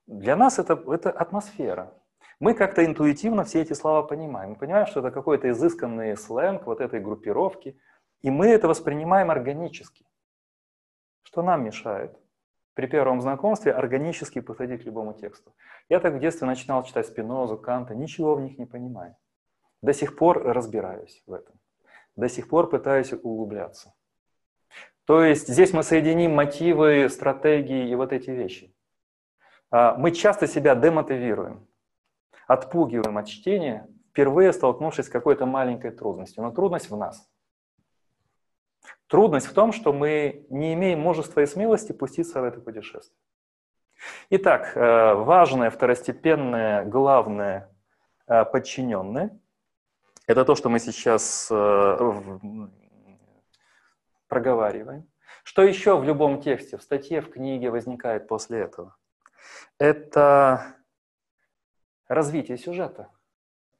[0.07, 1.93] Для нас это, это атмосфера.
[2.39, 4.51] Мы как-то интуитивно все эти слова понимаем.
[4.51, 7.77] Мы понимаем, что это какой-то изысканный сленг вот этой группировки–
[8.23, 10.05] и мы это воспринимаем органически.
[11.23, 12.17] Что нам мешает?
[12.73, 15.53] При первом знакомстве органически подходить к любому тексту.
[15.89, 19.15] Я так в детстве начинал читать Спинозу, Канта, ничего в них не понимаю.
[19.81, 21.59] До сих пор разбираюсь в этом.
[22.15, 23.93] До сих пор пытаюсь углубляться.
[25.05, 28.73] То есть здесь мы соединим мотивы, стратегии и вот эти вещи.
[29.69, 31.67] А, мы часто себя демотивируем,
[32.47, 36.43] отпугиваем от чтения, впервые столкнувшись с какой-то маленькой трудностью.
[36.43, 37.29] Но трудность в нас–
[39.07, 43.15] Трудность в том, что мы не имеем мужества и смелости пуститься в это путешествие.
[44.31, 47.69] Итак, э, важное, второстепенное, главное,
[48.27, 49.39] э, подчиненное–
[50.27, 51.97] это то, что мы сейчас э,
[54.33, 55.07] проговариваем.
[55.43, 58.95] Что еще в любом тексте, в статье, в книге возникает после этого?
[59.77, 60.75] Это
[62.07, 63.11] развитие сюжета,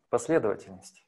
[0.10, 1.08] последовательность.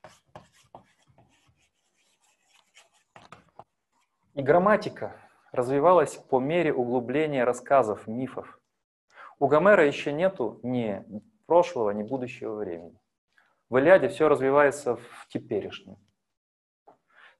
[4.33, 5.15] И грамматика
[5.51, 8.59] развивалась по мере углубления рассказов, мифов.
[9.37, 11.05] У Гомера еще нету ни
[11.45, 12.99] прошлого, ни будущего времени.
[13.69, 15.97] В Илиаде все развивается в теперешнем.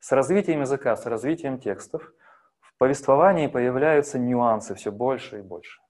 [0.05, 2.13] С развитием языка, с развитием текстов
[2.59, 5.81] в повествовании появляются нюансы все больше и больше.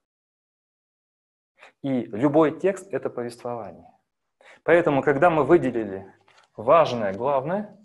[1.82, 3.86] И любой текст— это повествование.
[4.62, 6.10] Поэтому, когда мы выделили
[6.56, 7.78] важное, главное,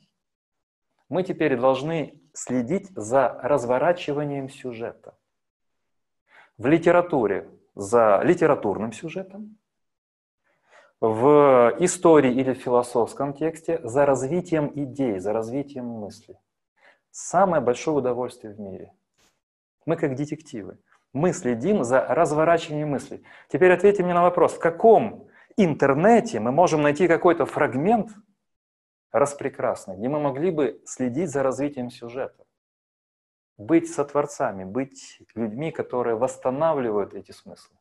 [1.10, 5.18] мы теперь должны следить за разворачиванием сюжета.
[6.58, 9.58] В литературе за литературным сюжетом,
[11.02, 16.38] в истории или философском тексте за развитием идей, за развитием мысли.
[17.10, 18.94] Самое большое удовольствие в мире.
[19.88, 20.78] Мы как детективы.
[21.12, 23.24] Мы следим за разворачиванием мысли.
[23.50, 28.12] Теперь ответьте мне на вопрос, в каком интернете мы можем найти какой-то фрагмент
[29.12, 32.46] распрекрасный, где мы могли бы следить за развитием сюжета?
[33.58, 37.76] Быть сотворцами, быть людьми, которые восстанавливают эти смыслы.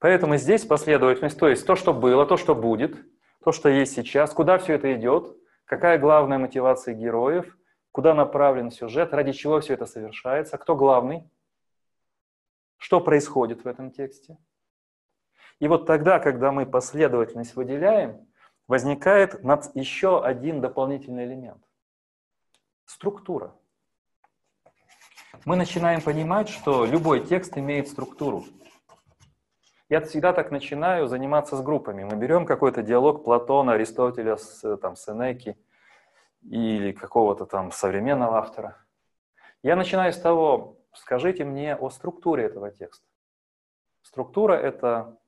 [0.00, 2.96] Поэтому здесь последовательность, то есть то, что было, то, что будет,
[3.44, 5.36] то, что есть сейчас, куда все это идет,
[5.66, 7.56] какая главная мотивация героев,
[7.92, 11.30] куда направлен сюжет, ради чего все это совершается, кто главный,
[12.78, 14.38] что происходит в этом тексте.
[15.58, 18.26] И вот тогда, когда мы последовательность выделяем,
[18.68, 21.62] возникает еще один дополнительный элемент–
[22.86, 23.54] структура.
[25.44, 28.46] Мы начинаем понимать, что любой текст имеет структуру.
[29.90, 32.04] Я всегда так начинаю заниматься с группами.
[32.04, 35.58] Мы берем какой-то диалог Платона, Аристотеля, с, там, Сенеки
[36.42, 38.76] или какого-то там современного автора.
[39.64, 43.04] Я начинаю с того, скажите мне о структуре этого текста.
[44.02, 45.18] Структура— это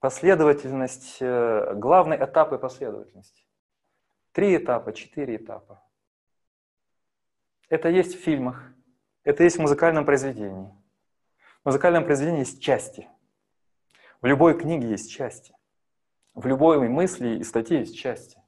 [0.00, 3.44] последовательность, э, главный этапы последовательности.
[4.32, 5.80] Три этапа, четыре этапа.
[7.68, 8.64] Это есть в фильмах,
[9.22, 10.74] это есть в музыкальном произведении.
[11.62, 13.08] В музыкальном произведении есть части—
[14.20, 15.54] в любой книге есть части.
[16.34, 18.38] В любой мысли и статье есть части.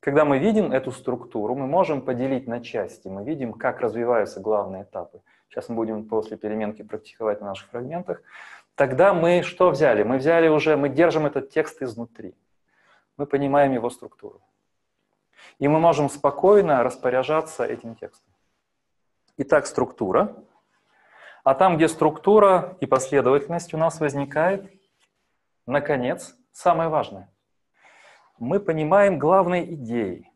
[0.00, 3.08] Когда мы видим эту структуру, мы можем поделить на части.
[3.08, 5.20] Мы видим, как развиваются главные этапы.
[5.48, 8.22] Сейчас мы будем после переменки практиковать на наших фрагментах.
[8.74, 10.02] Тогда мы что взяли?
[10.02, 12.34] Мы взяли уже, мы держим этот текст изнутри.
[13.18, 14.40] Мы понимаем его структуру.
[15.58, 18.32] И мы можем спокойно распоряжаться этим текстом.
[19.36, 20.34] Итак, структура.
[21.42, 24.70] А там, где структура и последовательность у нас возникает,
[25.66, 27.32] наконец, самое важное.
[28.38, 30.30] Мы понимаем главные идеи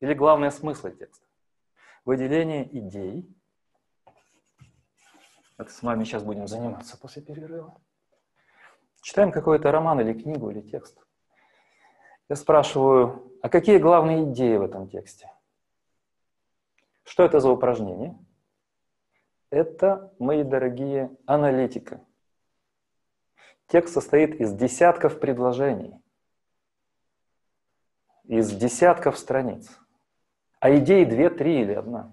[0.00, 1.26] или главные смыслы текста.
[2.04, 3.28] Выделение идей.
[5.56, 7.80] Это с вами сейчас будем заниматься после перерыва.
[9.00, 10.98] Читаем какой-то роман или книгу или текст.
[12.28, 15.30] Я спрашиваю, а какие главные идеи в этом тексте?
[17.04, 18.18] Что это за упражнение?
[19.54, 22.00] Это, мои дорогие, аналитика.
[23.68, 26.02] Текст состоит из десятков предложений,
[28.24, 29.70] из десятков страниц.
[30.58, 32.12] А идеи две, три или одна.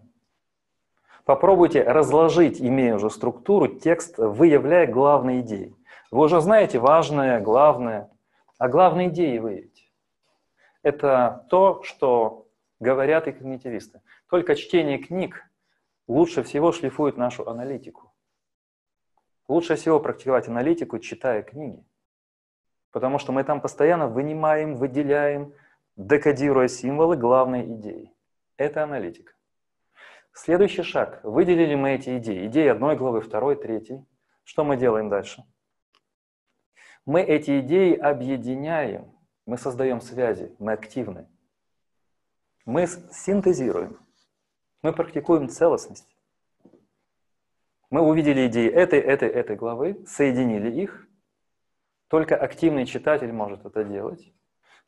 [1.25, 5.75] Попробуйте разложить, имея уже структуру, текст, выявляя главные идеи.
[6.12, 8.12] Вы уже знаете важное, главное,
[8.60, 9.86] а главные идеи выявите.
[10.84, 12.45] Это то, что
[12.80, 14.04] говорят и когнитивисты.
[14.30, 15.43] Только чтение книг
[16.12, 18.13] лучше всего шлифует нашу аналитику.
[19.47, 21.84] Лучше всего практиковать аналитику, читая книги.
[22.91, 25.54] Потому что мы там постоянно вынимаем, выделяем,
[25.95, 28.13] декодируя символы главной идеи.
[28.58, 29.34] Это аналитика.
[30.34, 31.24] Следующий шаг.
[31.24, 32.47] Выделили мы эти идеи.
[32.47, 34.06] Идеи одной главы, второй, третьей.
[34.43, 35.43] Что мы делаем дальше?
[37.06, 39.12] Мы эти идеи объединяем.
[39.46, 41.27] Мы создаем связи, мы активны.
[42.65, 43.98] Мы синтезируем.
[44.81, 46.10] Мы практикуем целостность.
[47.92, 51.08] Мы увидели идеи этой, этой, этой главы, соединили их.
[52.08, 54.33] Только активный читатель может это делать.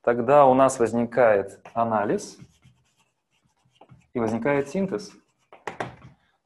[0.01, 2.39] Тогда у нас возникает анализ
[4.13, 5.11] и возникает синтез.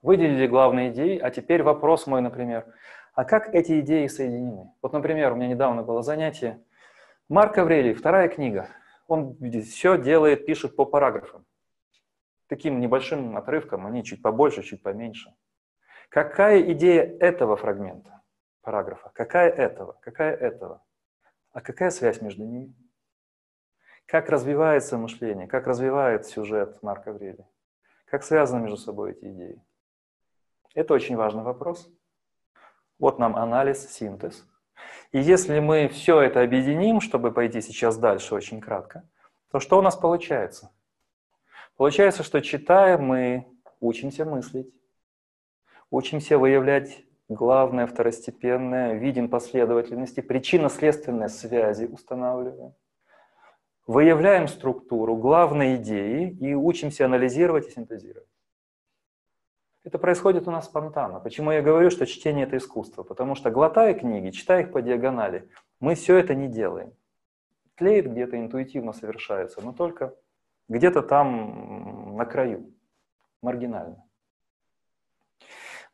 [0.01, 2.65] Выделили главные идеи, а теперь вопрос мой, например,
[3.13, 4.71] а как эти идеи соединены?
[4.81, 6.59] Вот, например, у меня недавно было занятие.
[7.29, 8.69] Марк Аврелий, вторая книга.
[9.07, 11.45] Он все делает, пишет по параграфам
[12.47, 15.33] таким небольшим отрывком, они чуть побольше, чуть поменьше.
[16.09, 18.21] Какая идея этого фрагмента,
[18.61, 19.11] параграфа?
[19.13, 19.97] Какая этого?
[20.01, 20.83] Какая этого?
[21.51, 22.73] А какая связь между ними?
[24.05, 27.47] Как развивается мышление, как развивает сюжет Марка Аврелия?
[28.05, 29.61] Как связаны между собой эти идеи?
[30.73, 31.89] Это очень важный вопрос.
[32.99, 34.47] Вот нам анализ, синтез.
[35.11, 39.03] И если мы все это объединим, чтобы пойти сейчас дальше очень кратко,
[39.51, 40.71] то что у нас получается?
[41.75, 43.47] Получается, что читая, мы
[43.79, 44.73] учимся мыслить,
[45.89, 52.73] учимся выявлять главное, второстепенное, видим последовательности, причинно-следственные связи устанавливаем,
[53.85, 58.27] выявляем структуру, главные идеи и учимся анализировать и синтезировать.
[59.83, 61.21] Это происходит у нас спонтанно.
[61.21, 63.03] Почему я говорю, что чтение– это искусство?
[63.03, 66.93] Потому что, глотая книги, читая их по диагонали, мы все это не делаем.
[67.75, 70.13] Тлеет где-то, интуитивно совершается, но только
[70.67, 72.73] где-то там на краю,
[73.41, 74.03] маргинально.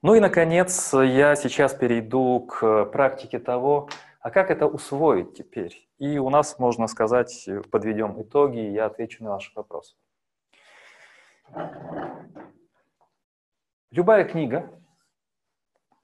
[0.05, 3.87] Ну и, наконец, я сейчас перейду к практике того,
[4.19, 5.89] а как это усвоить теперь.
[5.97, 9.95] И у нас, можно сказать, подведем итоги, и я отвечу на ваши вопросы.
[13.91, 14.69] Любая книга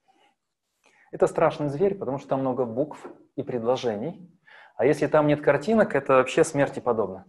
[1.10, 4.34] –это страшный зверь, потому что там много букв и предложений.
[4.76, 7.26] А если там нет картинок, это вообще смерти подобно.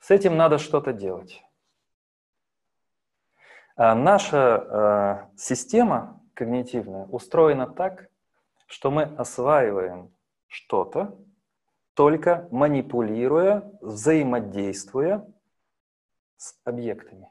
[0.00, 1.45] С этим надо что-то делать.
[3.76, 8.08] А наша э, система когнитивная устроена так,
[8.66, 10.14] что мы осваиваем
[10.46, 11.18] что-то,
[11.92, 15.26] только манипулируя, взаимодействуя
[16.38, 17.30] с объектами.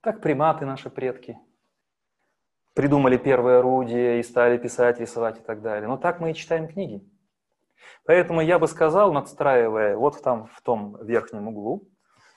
[0.00, 1.36] Так приматы наши предки
[2.74, 5.88] придумали первое орудие и стали писать, рисовать и так далее.
[5.88, 7.04] Но так мы и читаем книги.
[8.04, 11.88] Поэтому я бы сказал, надстраивая вот там в том верхнем углу,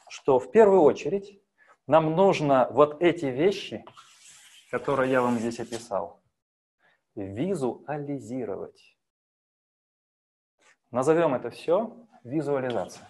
[0.09, 1.39] что в первую очередь
[1.87, 3.85] нам нужно вот эти вещи,
[4.71, 6.21] которые я вам здесь описал,
[7.15, 8.97] визуализировать.
[10.91, 13.09] Назовем это все визуализация.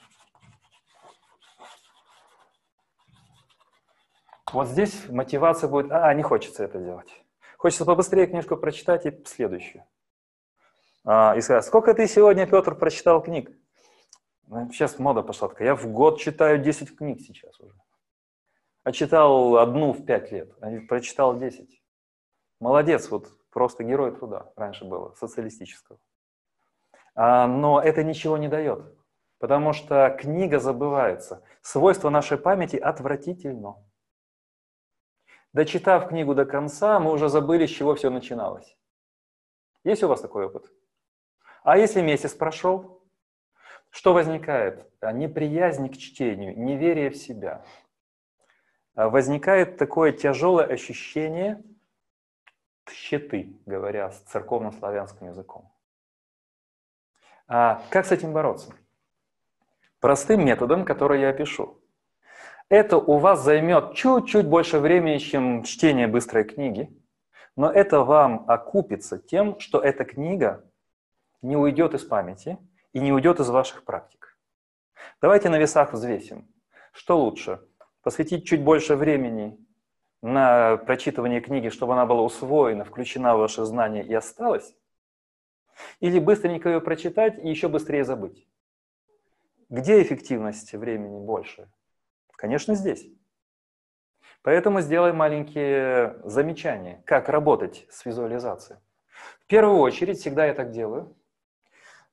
[4.52, 7.10] Вот здесь мотивация будет, а, не хочется это делать.
[7.58, 9.86] Хочется побыстрее книжку прочитать и следующую.
[11.04, 13.52] А, и сказать, сколько ты сегодня, Петр, прочитал книг?
[14.72, 15.70] Сейчас мода пошла такая.
[15.70, 17.76] Я в год читаю 10 книг сейчас уже.
[18.86, 21.82] А читал одну в 5 лет, а прочитал 10.
[22.60, 26.00] Молодец, вот просто герой труда раньше было, социалистического.
[27.16, 28.96] А, но это ничего не дает,
[29.40, 31.44] потому что книга забывается.
[31.64, 33.84] Свойство нашей памяти отвратительно.
[35.52, 38.78] Дочитав книгу до конца, мы уже забыли, с чего все начиналось.
[39.84, 40.72] Есть у вас такой опыт?
[41.64, 43.02] А если месяц прошел,
[43.90, 44.88] что возникает?
[45.00, 47.66] А, неприязнь к чтению, неверие в себя.
[48.96, 51.62] А, возникает такое тяжелое ощущение
[52.86, 55.72] тщеты, говоря с церковно-славянским языком.
[57.48, 58.74] А как с этим бороться?
[60.00, 61.82] Простым методом, который я опишу.
[62.70, 66.90] Это у вас займет чуть-чуть больше времени, чем чтение быстрой книги,
[67.56, 70.64] но это вам окупится тем, что эта книга
[71.42, 72.58] не уйдет из памяти
[72.94, 74.38] и не уйдет из ваших практик.
[75.22, 76.48] Давайте на весах взвесим.
[76.92, 77.62] Что лучше?
[78.06, 79.58] Посвятить чуть больше времени
[80.22, 84.76] на прочитывание книги, чтобы она была усвоена, включена в ваши знания и осталась?
[86.02, 88.48] Или быстренько ее прочитать и еще быстрее забыть?
[89.70, 91.68] Где эффективность времени больше?
[92.34, 93.08] Конечно, здесь.
[94.44, 98.80] Поэтому сделаем маленькие замечания, как работать с визуализацией.
[99.40, 101.18] В первую очередь, всегда я так делаю.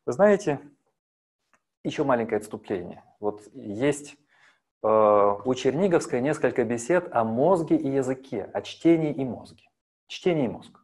[0.06, 0.58] Вы знаете,
[1.84, 3.04] еще маленькое отступление.
[3.20, 4.16] Вот есть
[4.82, 9.64] у Черниговской несколько бесед о мозге и языке, о чтении и мозге.
[10.08, 10.80] Чтение и мозг.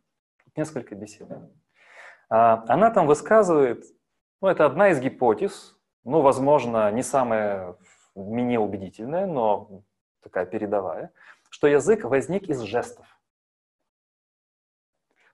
[0.56, 1.28] Несколько бесед.
[2.30, 3.84] А, она там высказывает,
[4.40, 7.76] ну, это одна из гипотез, ну, возможно, не самая
[8.14, 9.82] менее убедительная, но
[10.22, 11.12] такая передовая,
[11.50, 13.06] что язык возник из жестов.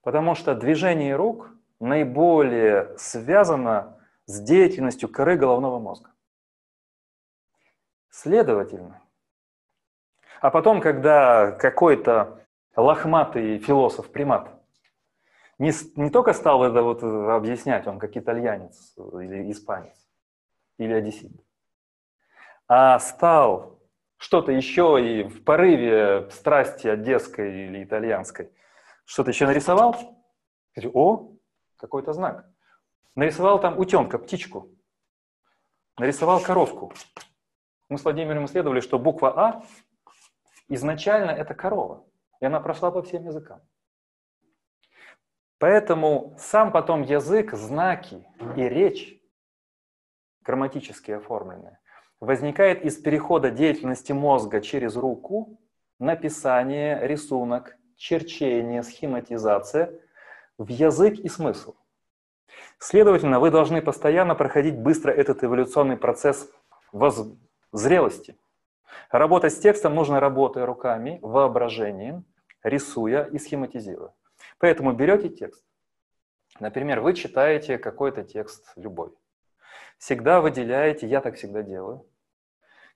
[0.03, 1.51] Потому что движение рук
[1.81, 6.14] наиболее связано с деятельностью коры головного мозга.
[8.17, 9.03] Следовательно,
[10.41, 12.47] а потом, когда какой-то
[12.77, 14.53] лохматый философ-примат
[15.59, 19.97] не, не только стал это вот объяснять, он как итальянец или испанец,
[20.79, 21.33] или одессит,
[22.69, 23.81] а стал
[24.17, 28.53] что-то еще и в порыве страсти одесской или итальянской,
[29.05, 30.23] что-то еще нарисовал,
[30.77, 31.33] говорю, о,
[31.77, 32.49] какой-то знак.
[33.17, 34.69] Нарисовал там утенка, птичку.
[35.99, 36.93] Нарисовал коровку.
[37.89, 39.63] Мы с Владимиром исследовали, что буква А
[40.69, 42.05] изначально это корова.
[42.41, 43.61] И она прошла по всем языкам.
[45.59, 48.27] Поэтому сам потом язык, знаки
[48.57, 49.21] и речь,
[50.43, 51.79] грамматически оформленные,
[52.21, 55.59] возникает из перехода деятельности мозга через руку,
[55.99, 59.99] написание, рисунок, черчение, схематизация
[60.59, 61.75] в язык и смысл.
[62.79, 66.51] Следовательно, вы должны постоянно проходить быстро этот эволюционный процесс
[66.93, 67.27] воз...
[67.79, 68.37] зрелости.
[69.11, 72.25] Работать с текстом нужно работая руками, воображением,
[72.63, 74.13] рисуя и схематизируя.
[74.59, 75.65] Поэтому берете текст.
[76.61, 79.13] Например, вы читаете какой-то текст любой.
[79.99, 82.07] Всегда выделяете, я так всегда делаю,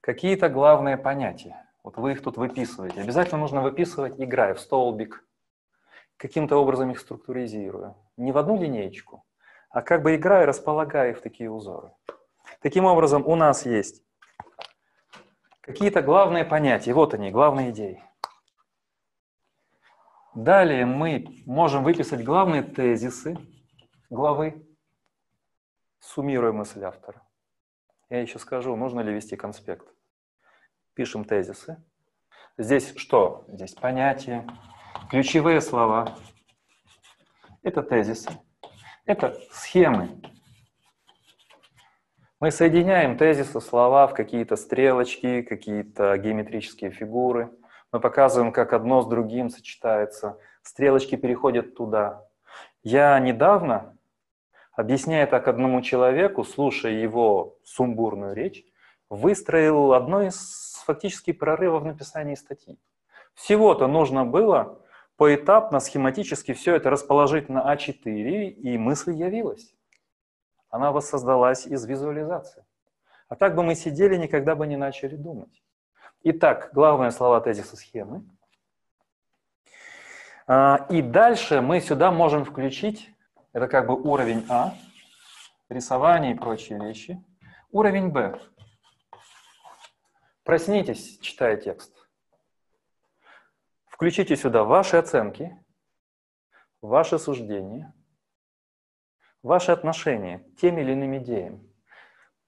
[0.01, 1.65] какие-то главные понятия.
[1.83, 3.01] Вот вы их тут выписываете.
[3.01, 5.25] Обязательно нужно выписывать, играя в столбик,
[6.17, 7.95] каким-то образом их структуризируя.
[8.17, 9.25] Не в одну линеечку,
[9.69, 11.91] а как бы играя, располагая в такие узоры.
[12.61, 14.03] Таким образом, у нас есть
[15.69, 16.93] какие-то главные понятия.
[16.93, 18.03] Вот они, главные идеи.
[20.33, 23.37] Далее мы можем выписать главные тезисы
[24.09, 24.67] главы,
[25.99, 27.21] суммируя мысль автора.
[28.09, 29.87] Я еще скажу, нужно ли вести конспект.
[30.95, 31.77] Пишем тезисы.
[32.57, 33.45] Здесь что?
[33.47, 34.47] Здесь понятия,
[35.11, 36.17] ключевые слова.
[37.61, 38.31] Это тезисы.
[39.05, 40.19] Это схемы.
[42.41, 47.51] Мы соединяем тезисы, слова в какие-то стрелочки, какие-то геометрические фигуры.
[47.91, 50.37] Мы показываем, как одно с другим сочетается.
[50.61, 52.25] Стрелочки переходят туда.
[52.81, 53.97] Я недавно,
[54.71, 58.63] объясняя так одному человеку, слушая его сумбурную речь,
[59.09, 62.79] выстроил одно из фактически прорывов в написании статьи.
[63.33, 64.79] Всего-то нужно было
[65.17, 69.73] поэтапно, схематически все это расположить на А4, и мысль явилась.
[70.69, 72.63] Она воссоздалась из визуализации.
[73.27, 75.63] А так бы мы сидели, никогда бы не начали думать.
[76.23, 78.23] Итак, главные слова тезиса схемы.
[80.47, 83.13] А, и дальше мы сюда можем включить,
[83.53, 84.73] это как бы уровень А,
[85.69, 87.23] рисование и прочие вещи.
[87.71, 88.39] Уровень Б.
[90.43, 91.93] Проснитесь, читая текст.
[93.85, 95.55] Включите сюда ваши оценки,
[96.81, 97.93] ваши суждения,
[99.43, 101.63] ваши отношения к тем или иным идеям.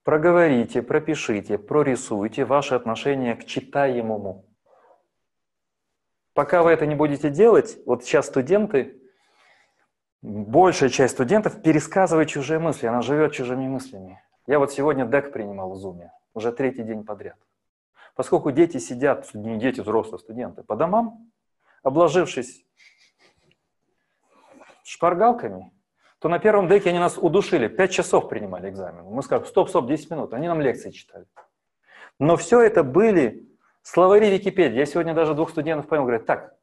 [0.04, 4.44] Проговорите, пропишите, прорисуйте ваши отношения к читаемому.
[6.34, 9.00] Пока вы это не будете делать, вот сейчас студенты,
[10.22, 14.20] большая часть студентов пересказывает чужие мысли, она живет чужими мыслями.
[14.46, 17.38] Я вот сегодня дек принимал в Zoom, уже третий день подряд.
[18.14, 21.30] Поскольку дети сидят, не дети, взрослые студенты, по домам,
[21.82, 22.64] обложившись
[24.84, 25.70] шпаргалками,
[26.22, 27.66] то на первом деке они нас удушили.
[27.66, 29.04] Пять часов принимали экзамен.
[29.06, 30.32] Мы сказали, стоп, стоп, 10 минут.
[30.34, 31.26] Они нам лекции читали.
[32.20, 33.48] Но все это были
[33.82, 34.78] словари Википедии.
[34.78, 36.54] Я сегодня даже двух студентов понял, говорят, так,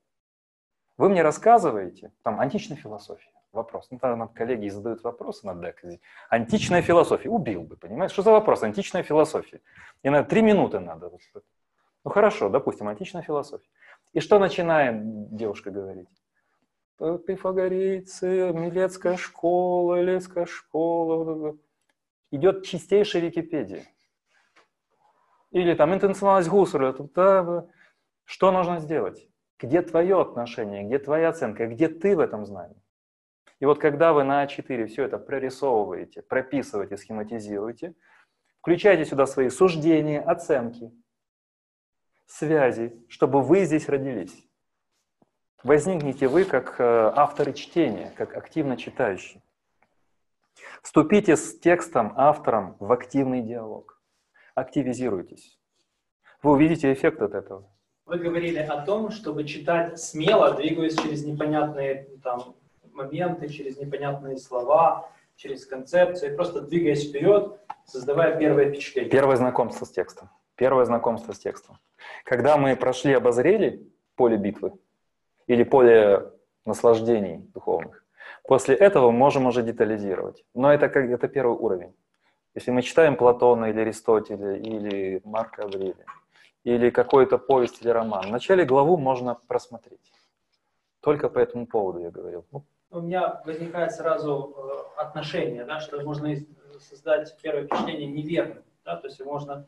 [0.95, 3.31] вы мне рассказываете, там, античная философия.
[3.51, 3.87] Вопрос.
[3.91, 5.83] Ну, там коллеги задают вопросы на дек.
[6.29, 7.27] Античная философия.
[7.27, 8.11] Убил бы, понимаешь?
[8.11, 8.63] Что за вопрос?
[8.63, 9.59] Античная философия.
[10.03, 11.11] И на три минуты надо.
[12.05, 13.67] Ну хорошо, допустим, античная философия.
[14.13, 16.07] И что начинает девушка говорить?
[16.99, 21.57] Пифагорейцы, Милецкая школа, Илецкая школа.
[22.31, 23.85] Идет чистейшая Википедия.
[25.51, 26.93] Или там интенциональность Гуссерля.
[28.25, 29.27] Что нужно сделать?
[29.57, 32.81] Где твое отношение, где твоя оценка, где ты в этом знании?
[33.59, 37.95] И вот когда вы на А4 все это прорисовываете, прописываете, схематизируете,
[38.59, 40.91] включайте сюда свои суждения, оценки,
[42.25, 44.48] связи, чтобы вы здесь родились.
[45.63, 49.41] Возникните вы как э, авторы чтения, как активно читающие.
[50.81, 54.01] Вступите с текстом, автором в активный диалог.
[54.55, 55.59] Активизируйтесь.
[56.41, 57.69] Вы увидите эффект от этого.
[58.05, 62.55] Вы говорили о том, чтобы читать смело, двигаясь через непонятные там,
[62.93, 69.11] моменты, через непонятные слова, через концепции, просто двигаясь вперед, создавая первое впечатление.
[69.11, 70.29] Первое знакомство с текстом.
[70.55, 71.77] Первое знакомство с текстом.
[72.23, 73.85] Когда мы прошли, обозрели
[74.15, 74.71] поле битвы
[75.49, 76.31] или поле
[76.65, 78.05] наслаждений духовных,
[78.43, 80.45] после этого можем уже детализировать.
[80.53, 81.93] Но это, как, это первый уровень.
[82.55, 86.05] Если мы читаем Платона или Аристотеля, или Марка Аврелия,
[86.63, 90.11] или какую-то повесть или роман, в начале главу можно просмотреть.
[91.01, 92.45] Только по этому поводу я говорил.
[92.51, 96.35] Ну, у меня возникает сразу э, отношение, да, что можно
[96.79, 98.63] создать первое впечатление неверным.
[98.85, 99.65] Да, то есть можно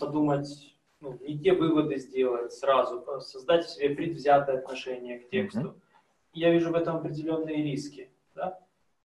[0.00, 0.73] подумать,
[1.04, 5.60] ну, не те выводы сделать сразу, а создать в себе предвзятое отношение к тексту.
[5.60, 5.80] Mm-hmm.
[6.32, 8.10] Я вижу в этом определенные риски.
[8.34, 8.58] Да?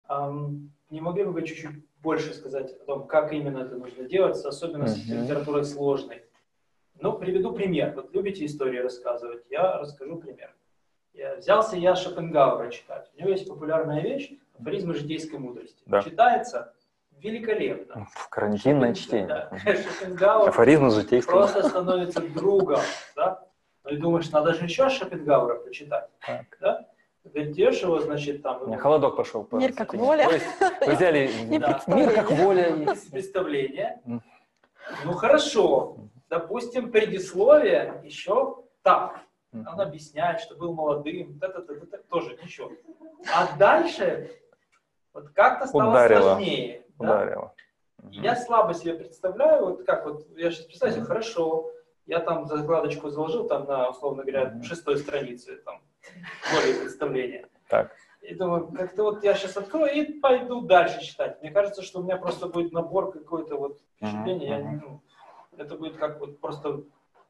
[0.07, 4.37] Um, не могли бы вы чуть-чуть больше сказать о том, как именно это нужно делать,
[4.45, 4.87] особенно mm-hmm.
[4.87, 6.23] с литературой сложной?
[7.01, 7.93] Ну, приведу пример.
[7.95, 10.55] Вот любите истории рассказывать, я расскажу пример.
[11.13, 13.09] Я взялся я Шопенгауэра читать.
[13.15, 15.81] У него есть популярная вещь «Афоризмы житейской мудрости».
[15.87, 16.03] Да.
[16.03, 16.73] Читается
[17.19, 18.07] великолепно.
[18.29, 19.27] Карантинное чтение.
[19.27, 19.51] Да.
[19.65, 20.91] Шопенгауэр Афоризмы
[21.25, 22.81] просто становится другом,
[23.15, 23.43] да?
[23.83, 26.45] Ну и думаешь, надо же еще Шопенгауэра почитать, Так.
[26.59, 26.85] да?
[27.33, 27.43] Ты
[27.81, 28.61] его, значит, там...
[28.63, 29.43] У меня его холодок пошел.
[29.43, 30.25] по Мир как воля.
[30.27, 30.45] То есть
[30.85, 32.95] вы взяли да, мир как воля.
[33.11, 34.01] представление.
[35.03, 35.97] Ну хорошо,
[36.29, 39.19] допустим, предисловие еще так.
[39.51, 42.71] Он объясняет, что был молодым, та-та-та-та, тоже ничего.
[43.33, 44.31] А дальше
[45.13, 46.21] вот как-то стало Ударило.
[46.35, 46.83] сложнее.
[46.99, 47.15] Да?
[47.15, 47.53] Ударило.
[48.11, 51.71] И Я слабо себе представляю, вот как вот, я сейчас представляю себе, хорошо,
[52.05, 55.81] я там закладочку заложил, там на, условно говоря, шестой странице, там,
[56.53, 57.47] более представления.
[57.69, 57.91] Так.
[58.21, 61.41] И думаю, как-то вот я сейчас открою и пойду дальше читать.
[61.41, 64.47] Мне кажется, что у меня просто будет набор какой-то вот Мгм, впечатлений.
[64.47, 65.01] Я, ну,
[65.57, 66.81] это будет как вот просто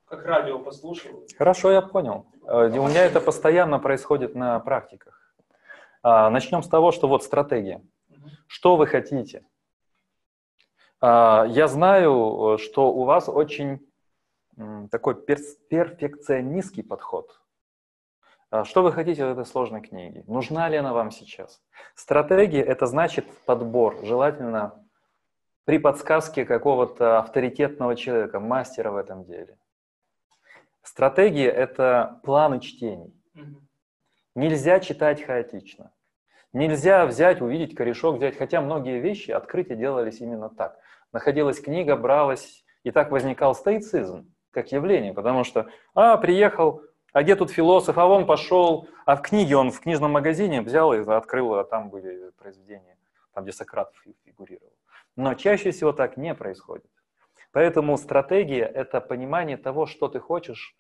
[0.08, 1.24] как радио послушал.
[1.38, 2.26] Хорошо, я понял.
[2.46, 5.34] Э, У меня это постоянно происходит на практиках.
[6.04, 7.82] А, Начнем с того, что вот стратегия.
[8.48, 9.44] Что вы хотите?
[11.00, 13.86] А, Я знаю, э, что у вас очень
[14.90, 17.40] такой перфекционистский подход.
[18.50, 20.24] А Что вы хотите в этой сложной книге?
[20.26, 21.62] Нужна ли она вам сейчас?
[21.96, 24.84] Стратегия– это значит подбор, желательно
[25.66, 29.58] при подсказке какого-то авторитетного человека, мастера в этом деле.
[30.82, 33.14] Стратегия– это планы чтений.
[34.34, 35.92] Нельзя читать хаотично.
[36.54, 40.80] Нельзя взять, увидеть корешок, взять, хотя многие вещи, открытия делались именно так.
[41.14, 46.82] Находилась книга, бралась, и так возникал стоицизм как явление, потому что, а, приехал,
[47.14, 50.94] а где тут философ, а он пошел, а в книге он в книжном магазине взял
[50.94, 52.98] и открыл, а там были произведения,
[53.34, 54.74] там, где Сократ фи- фигурировал.
[55.16, 56.90] Но чаще всего так не происходит.
[57.52, 60.76] Поэтому стратегия– это понимание того, что ты хочешь,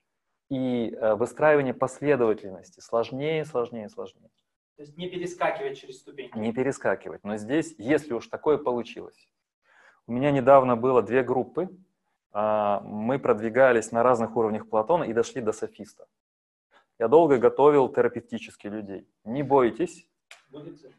[0.49, 2.79] и э, выстраивание последовательности.
[2.79, 4.29] Сложнее, сложнее, сложнее.
[4.77, 6.37] То есть не перескакивать через ступеньки.
[6.37, 7.23] Не перескакивать.
[7.23, 9.27] Но здесь, если уж такое получилось.
[10.07, 11.69] У меня недавно было две группы.
[12.31, 16.07] а, Мы продвигались на разных уровнях Платона и дошли до софиста.
[16.97, 19.07] Я долго готовил терапевтически людей.
[19.25, 20.09] Не бойтесь,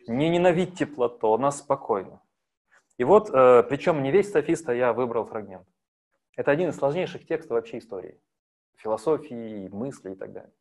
[0.06, 2.20] не ненавидьте Платона спокойно.
[2.98, 5.66] И вот, э, причем не весь софиста я выбрал фрагмент.
[6.36, 8.20] Это один из сложнейших текстов вообще истории.
[8.76, 10.52] Философии, мысли и так далее.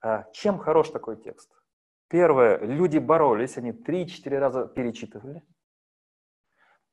[0.00, 1.50] А Чем хорош такой текст?
[2.08, 5.42] Первое, люди боролись, они 3-4 раза перечитывали,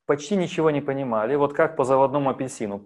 [0.06, 1.36] почти ничего не понимали.
[1.36, 2.84] Вот как по заводному апельсину.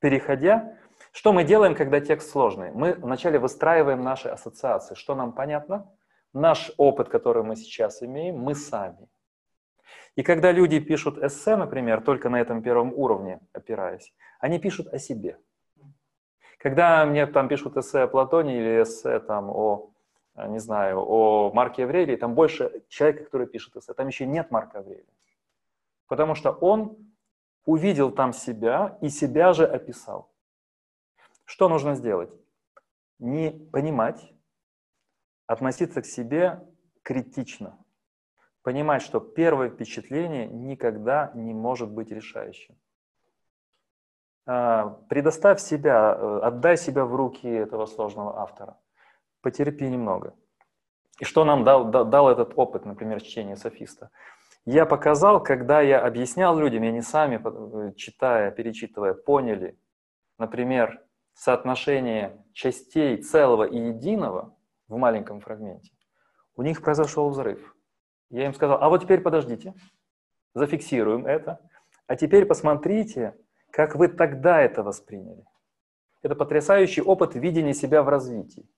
[0.00, 0.76] Переходя,
[1.12, 2.72] что мы делаем, когда текст сложный?
[2.72, 4.94] Мы вначале выстраиваем наши ассоциации.
[4.94, 5.90] Что нам понятно?
[6.32, 9.08] Наш опыт, который мы сейчас имеем, мы сами.
[10.16, 14.98] И когда люди пишут эссе, например, только на этом первом уровне опираясь, они пишут о
[14.98, 15.38] себе.
[16.58, 19.90] Когда мне там пишут эссе о Платоне или эссе там о,
[20.36, 24.78] не знаю, о Марке Аврелии, там больше человека, который пишет эссе, там еще нет Марка
[24.78, 25.04] Аврелия.
[26.12, 27.10] Потому что он
[27.64, 30.30] увидел там себя и себя же описал.
[31.46, 32.28] Что нужно сделать?
[33.18, 34.34] Не понимать,
[35.46, 36.60] относиться к себе
[37.02, 37.82] критично.
[38.60, 42.76] Понимать, что первое впечатление никогда не может быть решающим.
[44.44, 48.78] А, Предоставь себя, э, отдай себя в руки этого сложного автора.
[49.40, 50.34] Потерпи немного.
[51.20, 54.10] И что нам дал, да- дал этот опыт, например, чтения софиста?
[54.64, 59.76] Я показал, когда я объяснял людям, и они сами, э, читая, перечитывая, поняли,
[60.38, 61.04] например,
[61.34, 64.56] соотношение частей целого и единого
[64.86, 65.90] в маленьком фрагменте,
[66.54, 67.74] у них произошел взрыв.
[68.30, 69.74] Я им сказал, а вот теперь подождите,
[70.54, 71.60] зафиксируем это,
[72.06, 73.36] а теперь посмотрите,
[73.70, 75.44] как вы тогда это восприняли.
[76.22, 78.68] Это потрясающий опыт видения себя в развитии.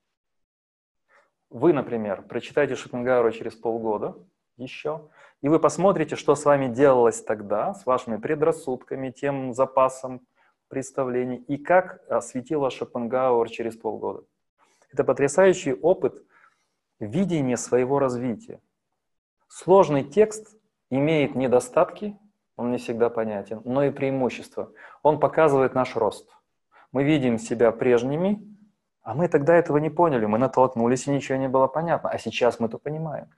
[1.50, 4.16] Вы, например, прочитаете Шопенгауэра через полгода
[4.56, 5.08] еще,
[5.42, 10.26] и вы посмотрите, что с вами делалось тогда, с вашими предрассудками, тем запасом
[10.68, 14.24] представлений, и как осветил вас Шопенгауэр через полгода.
[14.92, 16.24] Это потрясающий опыт
[17.00, 18.60] видения своего развития.
[19.48, 20.56] Сложный текст
[20.90, 22.16] имеет недостатки,
[22.56, 24.72] он не всегда понятен, но и преимущества.
[25.02, 26.28] Он показывает наш рост.
[26.92, 28.40] Мы видим себя прежними,
[29.02, 32.60] а мы тогда этого не поняли, мы натолкнулись, и ничего не было понятно, а сейчас
[32.60, 33.28] мы это понимаем.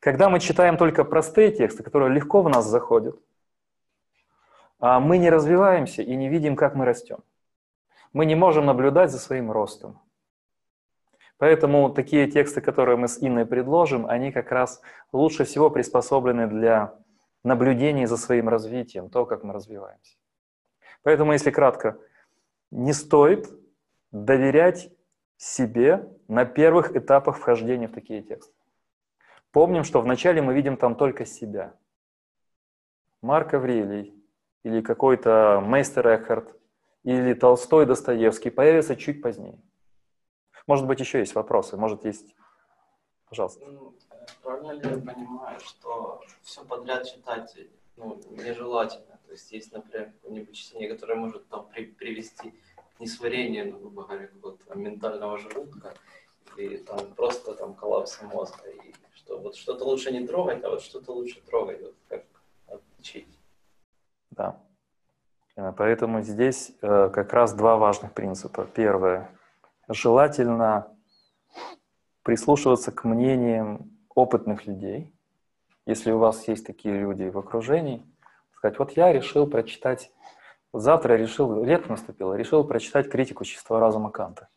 [0.00, 3.16] Когда мы читаем только простые тексты, которые легко в нас заходят,
[4.78, 7.18] а мы не развиваемся и не видим, как мы растем.
[8.14, 10.00] Мы не можем наблюдать за своим ростом.
[11.36, 14.80] Поэтому такие тексты, которые мы с Инной предложим, они как раз
[15.12, 16.94] лучше всего приспособлены для
[17.44, 20.16] наблюдения за своим развитием, то, как мы развиваемся.
[21.02, 21.98] Поэтому, если кратко,
[22.70, 23.50] не стоит
[24.12, 24.90] доверять
[25.36, 28.59] себе на первых этапах вхождения в такие тексты.
[29.52, 31.74] Помним, что вначале мы видим там только себя.
[33.20, 34.14] Марк Аврелий
[34.62, 36.56] или какой-то Мейстер Экхарт
[37.02, 39.58] или Толстой Достоевский появятся чуть позднее.
[40.66, 42.36] Может быть, еще есть вопросы, может, есть...
[43.28, 43.64] Пожалуйста.
[43.66, 43.94] Ну,
[44.42, 47.56] правильно ли я понимаю, что все подряд читать
[47.96, 49.18] ну, нежелательно?
[49.26, 52.54] То есть есть, например, какое-нибудь чтение, которое может там, при, привести
[52.96, 55.94] к несварению, ну, грубо говоря, какого-то ментального желудка,
[56.56, 58.92] или там просто там коллапса мозга, и
[59.30, 62.24] что вот что-то лучше не трогать, а вот что-то лучше трогать, вот как
[62.66, 63.38] отличить.
[64.30, 64.60] Да.
[65.76, 68.66] Поэтому здесь э, как раз два важных принципа.
[68.74, 69.30] Первое.
[69.88, 70.88] Желательно
[72.22, 75.12] прислушиваться к мнениям опытных людей.
[75.86, 78.02] Если у вас есть такие люди в окружении,
[78.56, 80.10] сказать, вот я решил прочитать,
[80.72, 84.48] завтра решил, лето наступило, решил прочитать критику чистого разума Канта.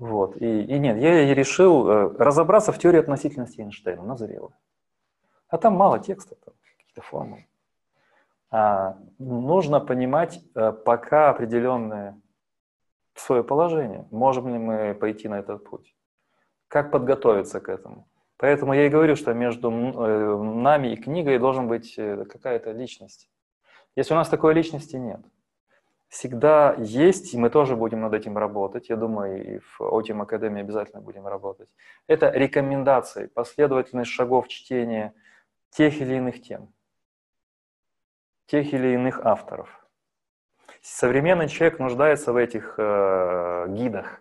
[0.00, 0.40] Вот.
[0.40, 4.54] И, и нет, я решил э, разобраться в теории относительности Эйнштейна, назрело.
[5.48, 7.46] А там мало текста, там какие-то формулы.
[8.50, 12.18] А, нужно понимать э, пока определенное
[13.14, 14.08] свое положение.
[14.10, 15.94] Можем ли мы пойти на этот путь?
[16.68, 18.08] Как подготовиться к этому?
[18.38, 23.28] Поэтому я и говорю, что между э, нами и книгой должен быть какая-то личность.
[23.96, 25.20] Если у нас такой личности нет–
[26.10, 28.88] всегда есть, и мы тоже будем над этим работать.
[28.88, 31.68] Я думаю, и в OTM Академии обязательно будем работать.
[32.08, 35.14] Это рекомендации, последовательность шагов чтения
[35.70, 36.74] тех или иных тем,
[38.46, 39.68] тех или иных авторов.
[40.82, 44.20] Современный человек нуждается в этих э, гидах,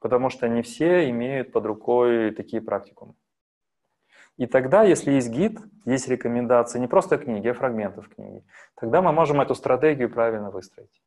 [0.00, 3.14] потому что не все имеют под рукой такие практикумы.
[4.40, 8.42] И тогда, если есть гид, есть рекомендации, не просто книги, а фрагментов книги,
[8.74, 11.02] тогда мы можем эту стратегию правильно выстроить.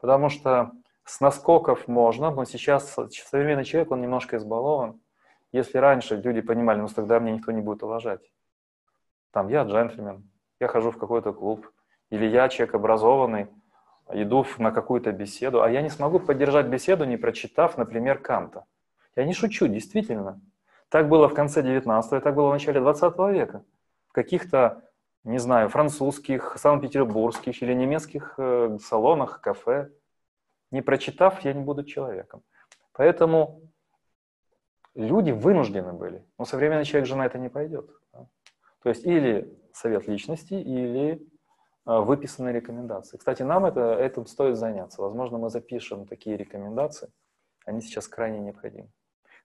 [0.00, 0.72] Потому что
[1.04, 5.00] с наскоков можно, но сейчас современный человек, он немножко избалован.
[5.52, 8.28] Если раньше люди понимали, ну тогда мне никто не будет уважать.
[9.30, 11.70] Там я джентльмен, я хожу в какой-то клуб,
[12.10, 13.46] или я человек образованный,
[14.12, 18.64] иду на какую-то беседу, а я не смогу поддержать беседу, не прочитав, например, Канта.
[19.14, 20.40] Я не шучу, действительно.
[20.94, 23.64] Так было в конце 19 так было в начале 20 века.
[24.06, 24.84] В каких-то,
[25.24, 29.90] не знаю, французских, санкт-петербургских или немецких э, салонах, кафе.
[30.70, 32.44] Не прочитав, я не буду человеком.
[32.92, 33.60] Поэтому
[34.94, 36.24] люди вынуждены были.
[36.38, 37.90] Но современный человек же на это не пойдет.
[38.84, 43.16] То есть или совет личности, или э, выписанные рекомендации.
[43.16, 45.02] Кстати, нам это, этим стоит заняться.
[45.02, 47.10] Возможно, мы запишем такие рекомендации.
[47.66, 48.90] Они сейчас крайне необходимы.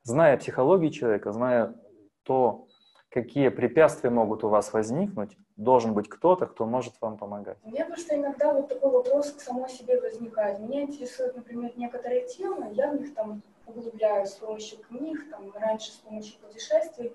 [0.04, 1.76] Зная психологию человека, зная
[2.24, 2.68] то,
[3.10, 7.58] какие препятствия могут у вас возникнуть, должен быть кто-то, кто может вам помогать.
[7.64, 10.60] Меня просто иногда вот такой вопрос к самой себе возникает.
[10.60, 15.92] Меня интересуют, например, некоторые темы, я в них там углубляюсь с помощью книг, там, раньше
[15.92, 17.14] с помощью путешествий,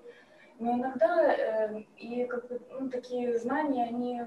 [0.59, 4.21] но иногда э, и как бы, ну, такие знания, они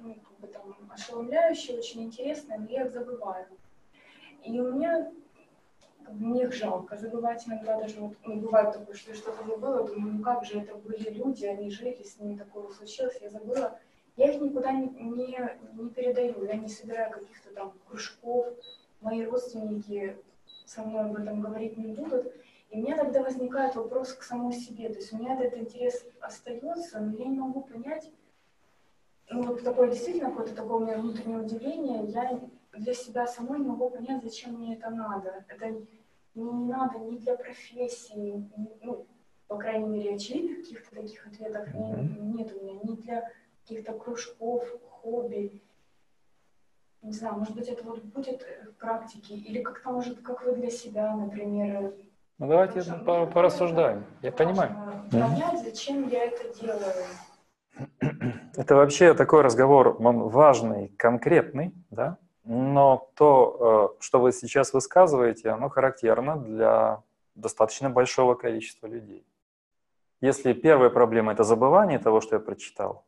[0.00, 3.46] ну, как бы, там, ошеломляющие, очень интересные, но я их забываю.
[4.44, 5.10] И у меня
[6.12, 10.22] мне их жалко забывать иногда даже, вот, ну, бывает такое, что что-то забыла, думаю, ну
[10.22, 13.78] как же, это были люди, они жили, с ними такое случилось, я забыла.
[14.16, 18.46] Я их никуда не, не, не передаю, я не собираю каких-то там кружков,
[19.00, 20.16] мои родственники
[20.64, 22.32] со мной об этом говорить не будут.
[22.70, 24.88] И у меня тогда возникает вопрос к самой себе.
[24.88, 28.10] То есть у меня этот интерес остается, но я не могу понять,
[29.28, 32.40] ну вот такое действительно какое-то такое у меня внутреннее удивление, я
[32.78, 35.44] для себя самой не могу понять, зачем мне это надо.
[35.48, 39.06] Это мне не надо ни для профессии, ни, ну,
[39.48, 42.20] по крайней мере, очевидных каких-то таких ответов mm-hmm.
[42.36, 43.30] нет у меня, ни для
[43.62, 45.62] каких-то кружков, хобби.
[47.02, 50.70] Не знаю, может быть, это вот будет в практике, или как-то, может, как вы для
[50.70, 51.94] себя, например,
[52.38, 54.04] ну, давайте тоже, по порассуждаем.
[54.20, 55.08] Я понимаю.
[55.10, 56.92] Понять, зачем я это делаю.
[58.56, 62.18] Это вообще такой разговор, он важный, конкретный, да?
[62.46, 67.02] Но то, э, что вы сейчас высказываете, оно характерно для
[67.34, 69.26] достаточно большого количества людей.
[70.20, 73.04] Если первая проблема– это забывание того, что я прочитал,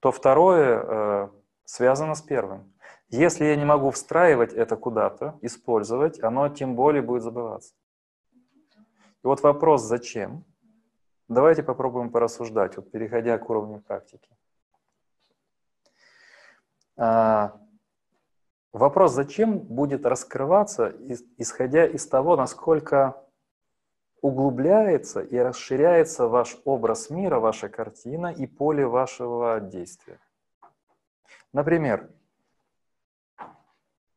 [0.00, 1.28] то второе э,
[1.64, 2.70] связано с первым.
[3.08, 7.74] Если я не могу встраивать это куда-то, использовать, оно тем более будет забываться.
[8.76, 10.44] И вот вопрос «зачем?»
[11.28, 14.28] Давайте попробуем порассуждать, вот переходя к уровню практики.
[16.98, 17.58] А,
[18.74, 20.92] Вопрос, зачем будет раскрываться,
[21.38, 23.24] исходя из того, насколько
[24.20, 30.18] углубляется и расширяется ваш образ мира, ваша картина и поле вашего действия.
[31.52, 32.10] Например,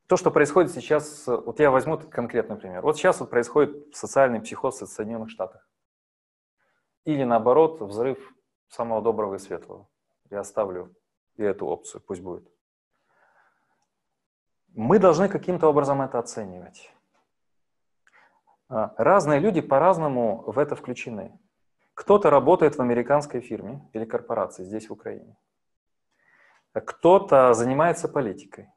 [0.08, 2.82] то, что происходит сейчас, вот я возьму конкретный пример.
[2.82, 5.68] Вот сейчас вот происходит социальный психоз в Соединенных Штатах.
[7.04, 8.34] Или наоборот, взрыв
[8.66, 9.88] самого доброго и светлого.
[10.30, 10.92] Я оставлю
[11.36, 12.57] и эту опцию, пусть будет.
[14.74, 16.92] Мы должны каким-то образом это оценивать.
[18.68, 21.38] А, разные люди по-разному в это включены.
[21.94, 25.36] Кто-то работает в американской фирме или корпорации здесь, в Украине.
[26.72, 28.68] Кто-то занимается политикой.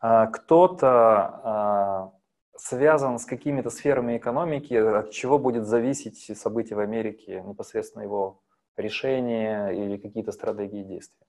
[0.00, 2.12] А, кто-то а,
[2.56, 8.42] связан с какими-то сферами экономики, от чего будет зависеть события в Америке, непосредственно его
[8.76, 11.26] решения или какие-то стратегии действия.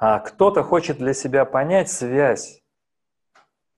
[0.00, 2.62] А кто-то хочет для себя понять связь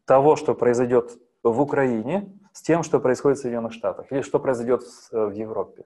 [0.04, 4.82] того, что произойдет в Украине, с тем, что происходит в Соединенных Штатах или что произойдет
[5.10, 5.84] в Европе.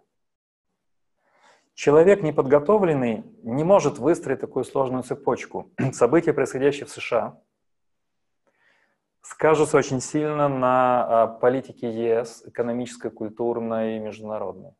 [1.72, 5.72] Человек неподготовленный не может выстроить такую сложную цепочку.
[5.92, 7.40] События, происходящие в США,
[9.22, 14.74] скажутся очень сильно на а, политике ЕС, экономической, культурной и международной.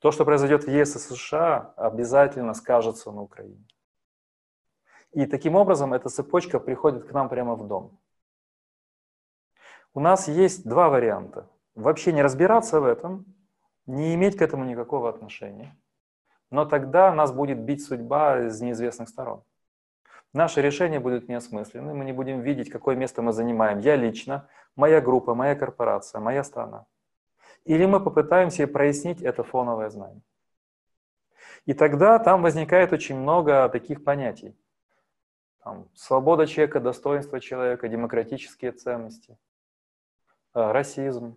[0.00, 3.64] То, что произойдет в ЕС и США, обязательно скажется на Украине.
[5.12, 7.98] И таким образом эта цепочка приходит к нам прямо в дом.
[9.94, 11.48] У нас есть два варианта.
[11.74, 13.24] Вообще не разбираться в этом,
[13.86, 15.76] не иметь к этому никакого отношения.
[16.50, 19.42] Но тогда нас будет бить судьба из неизвестных сторон.
[20.34, 23.78] Наши решения будут неосмысленны, мы не будем видеть, какое место мы занимаем.
[23.78, 26.84] Я лично, моя группа, моя корпорация, моя страна.
[27.64, 30.22] Или мы попытаемся прояснить это фоновое знание.
[31.64, 34.54] И тогда там возникает очень много таких понятий.
[35.68, 39.36] Там, свобода человека, достоинство человека, демократические ценности,
[40.54, 41.36] э, расизм,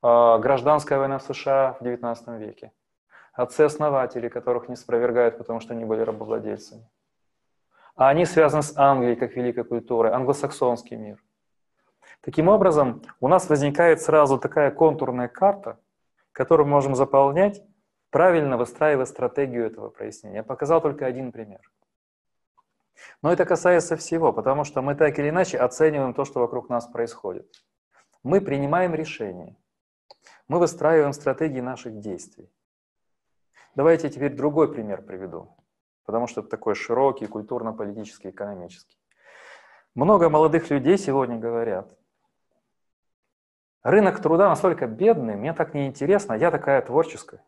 [0.00, 2.70] э, гражданская война в США в XIX веке,
[3.32, 6.88] отцы-основатели, которых не спровергают, потому что они были рабовладельцами–
[7.96, 11.20] а они связаны с Англией как великой культурой, англосаксонский мир.
[12.20, 15.80] Таким образом, у нас возникает сразу такая контурная карта,
[16.30, 17.60] которую мы можем заполнять,
[18.10, 20.36] правильно выстраивая стратегию этого прояснения.
[20.36, 21.60] Я показал только один пример.
[23.22, 26.86] Но это касается всего, потому что мы так или иначе оцениваем то, что вокруг нас
[26.86, 27.46] происходит.
[28.22, 29.56] Мы принимаем решения.
[30.48, 32.50] Мы выстраиваем стратегии наших действий.
[33.74, 35.54] Давайте теперь другой пример приведу
[36.10, 38.98] потому что это такой широкий, культурно-политический, экономический.
[39.94, 41.96] Много молодых людей сегодня говорят,
[43.84, 47.44] рынок труда настолько бедный, мне так неинтересно, я такая творческая,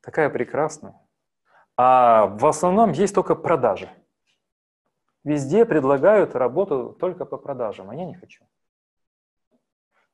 [0.00, 1.00] такая прекрасная.
[1.76, 3.88] А в основном есть только продажи.
[5.24, 8.44] Везде предлагают работу только по продажам, а я не хочу.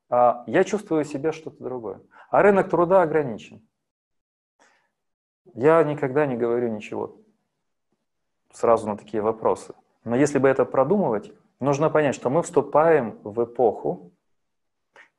[0.09, 2.01] А я чувствую себя что-то другое.
[2.31, 3.61] А рынок труда ограничен.
[5.55, 7.17] Я никогда не говорю ничего
[8.53, 9.75] сразу на такие вопросы.
[10.05, 14.13] Но если бы это продумывать, нужно понять, что мы вступаем в эпоху.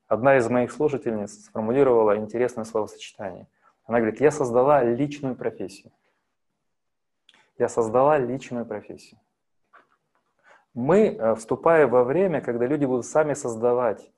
[0.07, 3.47] Одна из моих слушательниц сформулировала интересное словосочетание.
[3.85, 5.91] Она говорит, я создала личную профессию.
[7.57, 9.20] Я создала личную профессию.
[10.73, 14.11] Мы э, вступаем во время, когда люди будут сами создавать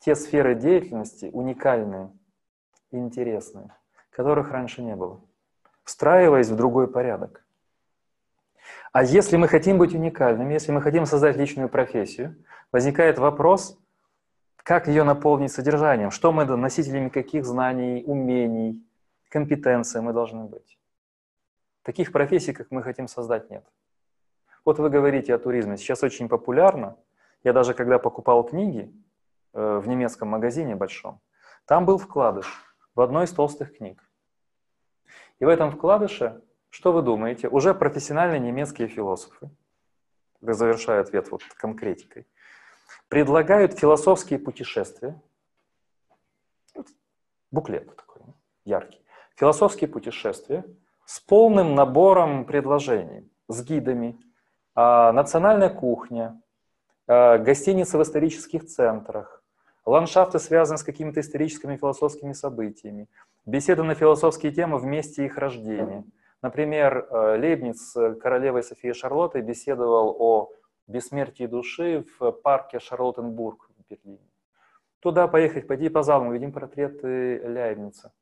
[0.00, 2.10] те сферы деятельности уникальные,
[2.90, 3.74] интересные,
[4.10, 5.20] которых раньше не было,
[5.84, 7.44] встраиваясь в другой порядок.
[8.92, 12.36] А если мы хотим быть уникальными, если мы хотим создать личную профессию,
[12.72, 13.78] возникает вопрос,
[14.56, 18.84] как ее наполнить содержанием, что мы носителями каких знаний, умений,
[19.28, 20.78] компетенций мы должны быть.
[21.82, 23.64] Таких профессий, как мы хотим создать, нет.
[24.64, 25.76] Вот вы говорите о туризме.
[25.76, 26.96] Сейчас очень популярно.
[27.44, 28.92] Я даже когда покупал книги
[29.52, 31.20] э, в немецком магазине большом,
[31.66, 32.46] там был вкладыш
[32.94, 34.02] в одной из толстых книг.
[35.40, 36.42] И в этом вкладыше
[36.72, 37.48] что вы думаете?
[37.48, 39.50] Уже профессиональные немецкие философы,
[40.40, 42.26] завершая ответ вот конкретикой,
[43.08, 45.20] предлагают философские путешествия.
[47.50, 48.22] Буклет такой,
[48.64, 49.04] яркий.
[49.36, 50.64] Философские путешествия
[51.04, 54.18] с полным набором предложений, с гидами,
[54.74, 56.40] национальная кухня,
[57.06, 59.42] а, гостиницы в исторических центрах,
[59.84, 63.08] ландшафты, связанные с какими-то историческими философскими событиями,
[63.46, 66.04] беседы на философские темы в месте их рождения–
[66.42, 70.50] Например, э, Лейбниц с королевой Софией Шарлоттой беседовал о
[70.88, 74.28] бессмертии души в парке Шарлоттенбург в Берлине.
[74.98, 78.12] Туда поехать, пойти по залам, увидим портреты Лейбница.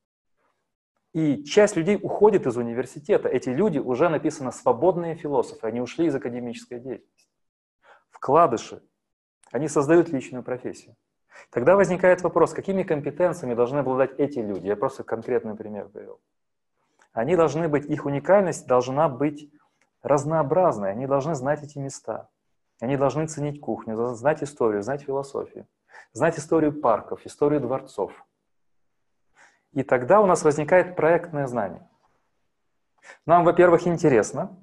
[1.13, 3.29] И часть людей уходит из университета.
[3.29, 7.29] Эти люди уже написано свободные философы, они ушли из академической деятельности.
[8.11, 8.83] Вкладыши.
[9.51, 10.95] Они создают личную профессию.
[11.51, 14.67] Тогда возникает вопрос, какими компетенциями должны обладать эти люди?
[14.67, 16.21] Я просто конкретный пример привел.
[17.13, 19.51] Они должны быть, их уникальность должна быть
[20.03, 22.29] разнообразной, они должны знать эти места.
[22.81, 25.67] Они должны ценить кухню, знать историю, знать философию,
[26.13, 28.13] знать историю парков, историю дворцов.
[29.73, 31.89] И тогда у нас возникает проектное знание.
[33.27, 34.57] Нам, во-первых, интересно.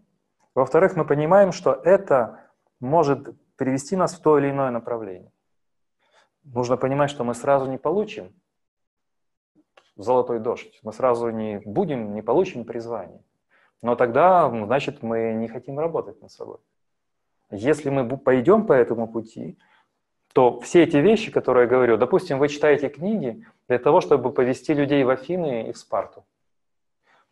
[0.54, 2.42] Во-вторых, мы понимаем, что это
[2.80, 5.32] может привести нас в то или иное направление.
[6.44, 8.34] Нужно понимать, что мы сразу не получим
[9.96, 10.80] золотой дождь.
[10.84, 13.22] Мы сразу не будем, не получим призвание.
[13.82, 16.58] Но тогда, значит, мы не хотим работать над собой.
[17.52, 19.58] Если мы пойдем по этому пути,
[20.34, 24.74] то все эти вещи, которые я говорю, допустим, вы читаете книги для того, чтобы повести
[24.74, 26.26] людей в Афины и в Спарту.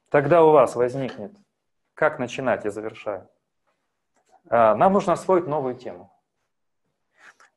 [0.09, 1.31] Тогда у вас возникнет,
[1.93, 3.29] как начинать, я завершаю.
[4.49, 6.11] А, нам нужно освоить новую тему.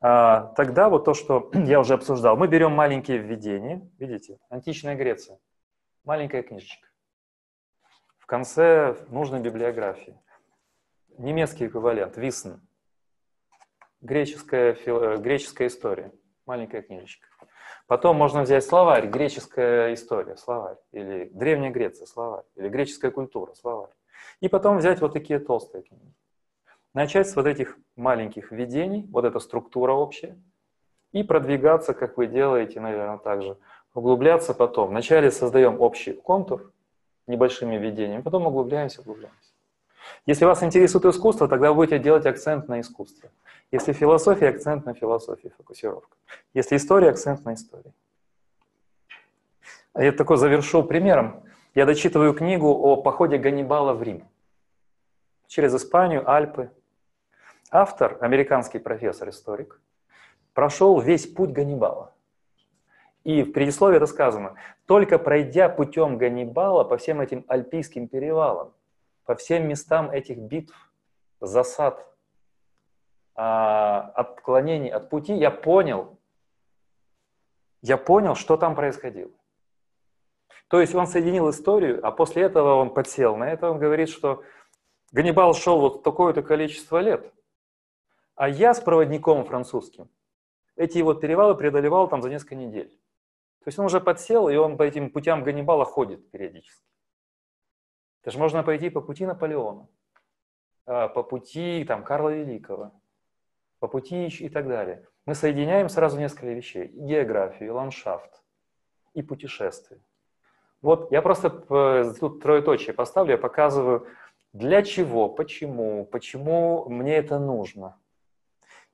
[0.01, 5.39] А, тогда вот то, что я уже обсуждал, мы берем маленькие введения, видите, античная Греция,
[6.05, 6.89] маленькая книжечка.
[8.19, 10.19] В конце нужной библиографии.
[11.17, 12.55] Немецкий эквивалент, Висн,
[14.01, 14.75] греческая,
[15.19, 16.13] греческая история,
[16.47, 17.27] маленькая книжечка.
[17.89, 23.89] Потом можно взять словарь, греческая история, словарь, или Древняя Греция, словарь, или греческая культура, словарь.
[24.41, 26.13] И потом взять вот такие толстые книги.
[26.93, 30.39] Начать с вот этих маленьких введений, вот эта структура общая,
[31.13, 33.57] и продвигаться, как вы делаете, наверное, также.
[33.95, 34.91] Углубляться потом.
[34.91, 36.73] Вначале создаем общий контур
[37.27, 39.55] небольшими введениями, потом углубляемся, углубляемся.
[40.27, 43.31] Если вас интересует искусство, тогда вы будете делать акцент на искусство.
[43.71, 46.17] Если философия, акцент на философии, фокусировка.
[46.55, 47.93] Если история, акцент на истории.
[49.95, 51.43] Я такой завершу примером.
[51.75, 54.27] Я дочитываю книгу о походе Ганнибала в Рим.
[55.47, 56.71] Через Испанию, Альпы,
[57.71, 59.79] Автор, американский профессор-историк,
[60.55, 62.15] прошел весь путь Ганнибала.
[63.25, 64.55] И в предисловии это сказано,
[64.87, 68.73] только пройдя путем Ганнибала по всем этим альпийским перевалам,
[69.27, 70.75] по всем местам этих битв,
[71.41, 72.07] засад,
[73.41, 76.19] отклонений от пути, я понял,
[77.83, 79.31] я понял, что там происходило.
[80.69, 84.43] То есть он соединил историю, а после этого он подсел на это, он говорит, что
[85.13, 87.33] Ганнибал шел вот такое-то количество лет,
[88.35, 90.11] а я с проводником французским
[90.79, 92.89] эти вот перевалы преодолевал там за несколько недель.
[92.89, 96.87] То есть он уже подсел, и он по этим путям Ганнибала ходит периодически.
[98.23, 99.89] Это же можно пойти по пути Наполеона,
[100.87, 102.93] а, по пути там, Карла Великого,
[103.79, 105.07] по пути и так далее.
[105.27, 106.87] Мы соединяем сразу несколько вещей.
[106.87, 108.43] И географию, и ландшафт,
[109.15, 110.01] и путешествие.
[110.83, 111.51] Вот я просто
[112.21, 114.07] тут троеточие поставлю, я показываю,
[114.53, 117.97] для чего, почему, почему мне это нужно–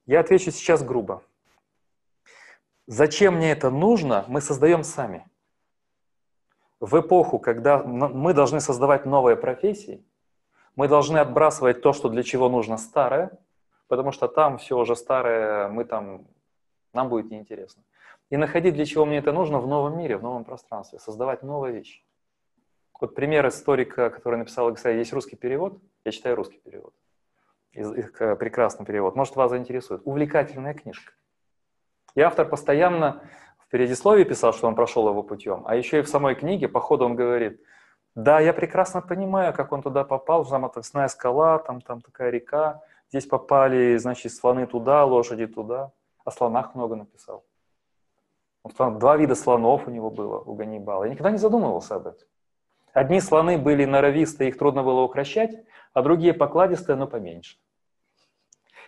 [0.07, 1.23] я отвечу сейчас грубо.
[2.87, 5.27] Зачем мне это нужно, мы создаем сами.
[6.79, 10.05] В эпоху, когда мы должны создавать новые профессии,
[10.77, 13.39] мы должны отбрасывать то, что для чего нужно старое,
[13.89, 16.27] потому что там все уже старое, мы там,
[16.93, 17.83] нам будет неинтересно.
[18.31, 21.75] И находить, для чего мне это нужно в новом мире, в новом пространстве, создавать новые
[21.75, 22.03] вещи.
[23.01, 26.95] Вот пример историка, который написал Александр, есть русский перевод, я читаю русский перевод
[27.75, 30.03] э, прекрасный перевод, может вас заинтересует.
[30.05, 31.13] Увлекательная книжка.
[32.15, 33.23] И автор постоянно
[33.59, 36.81] в предисловии писал, что он прошел его путем, а еще и в самой книге по
[36.81, 37.61] ходу он говорит,
[38.15, 42.81] да, я прекрасно понимаю, как он туда попал, там отвесная скала, там, там такая река,
[43.09, 45.93] здесь попали, значит, слоны туда, лошади туда.
[46.25, 47.45] О слонах много написал.
[48.65, 51.05] Два вида слонов у него было, у Ганнибала.
[51.05, 52.27] Я никогда не задумывался об этом.
[52.95, 55.53] Одни слоны были норовистые, их трудно было укращать,
[55.93, 57.59] а другие покладистые, но поменьше.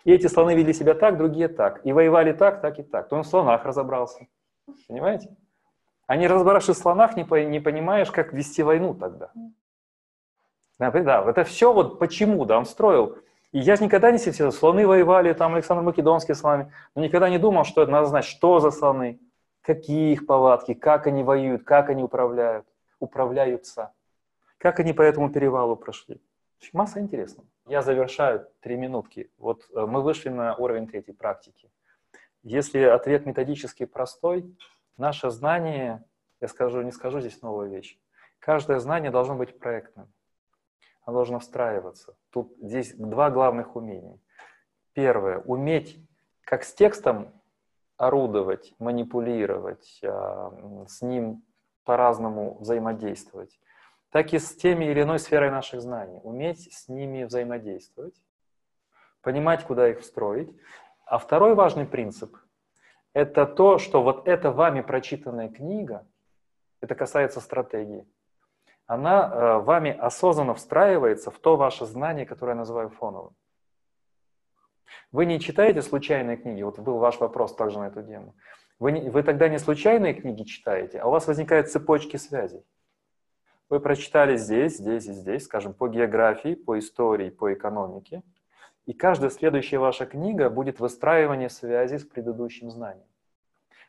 [0.05, 1.85] И эти слоны вели себя так, другие так.
[1.85, 3.09] И воевали так, так и так.
[3.09, 4.29] То он в слонах разобрался.
[4.87, 5.37] Понимаете?
[6.07, 9.33] А не разобравшись в слонах, не, по, не понимаешь, как вести войну тогда.
[10.79, 13.19] Да, да, это все вот почему, да, он строил.
[13.57, 17.39] И я никогда не сидел, слоны воевали, там Александр Македонский с вами, но никогда не
[17.39, 19.19] думал, что это надо знать, что за слоны,
[19.63, 22.67] какие их повадки, как они воюют, как они управляют,
[22.99, 23.95] управляются,
[24.59, 26.21] как они по этому перевалу прошли.
[26.75, 27.49] Масса интересного.
[27.67, 29.31] Я завершаю три минутки.
[29.39, 31.71] Вот э, мы вышли на уровень третьей практики.
[32.43, 34.55] Если ответ методически простой,
[34.99, 36.05] наше знание,
[36.43, 37.99] я скажу, не скажу здесь новую вещь,
[38.39, 40.13] каждое знание должно быть проектным.
[41.07, 42.15] Оно должно встраиваться.
[42.31, 44.19] Тут здесь два главных умения.
[44.93, 45.99] Первое– уметь
[46.43, 47.33] как с текстом
[47.97, 51.43] орудовать, манипулировать, а, с ним
[51.85, 53.59] по-разному взаимодействовать
[54.17, 56.21] так и с теми или иной сферой наших знаний.
[56.23, 58.15] Уметь с ними взаимодействовать,
[59.21, 60.51] понимать, куда их встроить.
[61.05, 62.35] А второй важный принцип–
[63.13, 66.07] это то, что вот эта вами прочитанная книга,
[66.81, 68.07] это касается стратегии,
[68.87, 73.35] она э, вами осознанно встраивается в то ваше знание, которое я называю фоновым.
[75.13, 78.35] Вы не читаете случайные книги, вот был ваш вопрос также на эту тему.
[78.79, 82.65] Вы, не, вы тогда не случайные книги читаете, а у вас возникают цепочки связей.
[83.69, 88.23] Вы прочитали здесь, здесь и здесь, скажем, по географии, по истории, по экономике.
[88.85, 93.09] И каждая следующая ваша книга будет выстраивание связи с предыдущим знанием.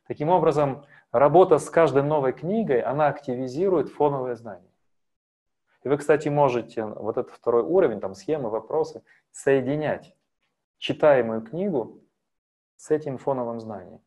[0.08, 4.67] Таким образом, работа с каждой новой книгой, она активизирует фоновые знания.
[5.88, 10.14] И вы, кстати, можете вот этот второй уровень, там схемы, вопросы, соединять
[10.80, 12.02] читаемую книгу
[12.76, 14.02] с этим фоновым знанием.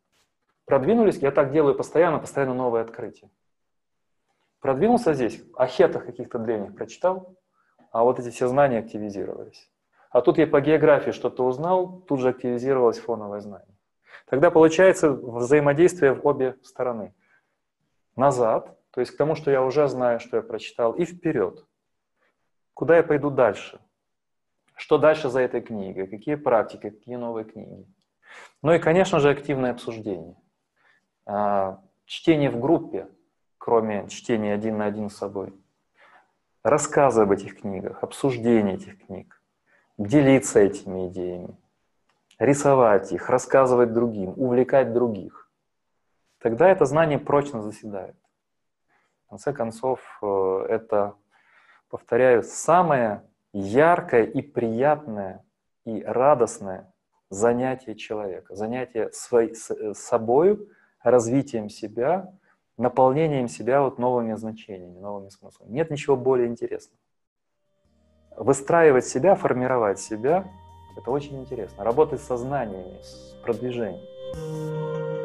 [0.65, 3.31] Продвинулись, я так делаю постоянно, постоянно новые открытия.
[4.59, 7.35] Продвинулся здесь, о хетах каких-то древних прочитал,
[7.91, 9.67] а вот эти все знания активизировались.
[10.11, 13.75] А тут я по географии что-то узнал, тут же активизировалось фоновое знание.
[14.27, 17.15] Тогда получается взаимодействие в обе стороны.
[18.15, 21.65] Назад, то есть к тому, что я уже знаю, что я прочитал, и вперед.
[22.73, 23.79] Куда я пойду дальше?
[24.75, 26.07] Что дальше за этой книгой?
[26.07, 27.85] Какие практики, какие новые книги?
[28.61, 30.35] Ну и, конечно же, активное обсуждение.
[31.25, 33.07] А, чтение в группе,
[33.57, 35.53] кроме чтения один на один с собой.
[36.63, 39.41] Рассказы об этих книгах, обсуждение этих книг,
[39.97, 41.57] делиться этими идеями,
[42.37, 45.49] рисовать их, рассказывать другим, увлекать других.
[46.39, 48.15] Тогда это знание прочно заседает.
[49.25, 51.15] В конце концов, э, это,
[51.91, 53.23] повторяю, самое
[53.53, 55.45] яркое и приятное
[55.85, 56.91] и радостное
[57.29, 60.69] занятие человека, занятие свой, с, э, собою,
[61.03, 62.33] развитием себя,
[62.77, 65.71] наполнением себя вот новыми значениями, новыми смыслами.
[65.71, 66.99] Нет ничего более интересного.
[68.37, 70.49] Выстраивать себя, формировать себя–
[70.97, 71.83] это очень интересно.
[71.83, 75.20] Работать с сознаниями, с продвижением.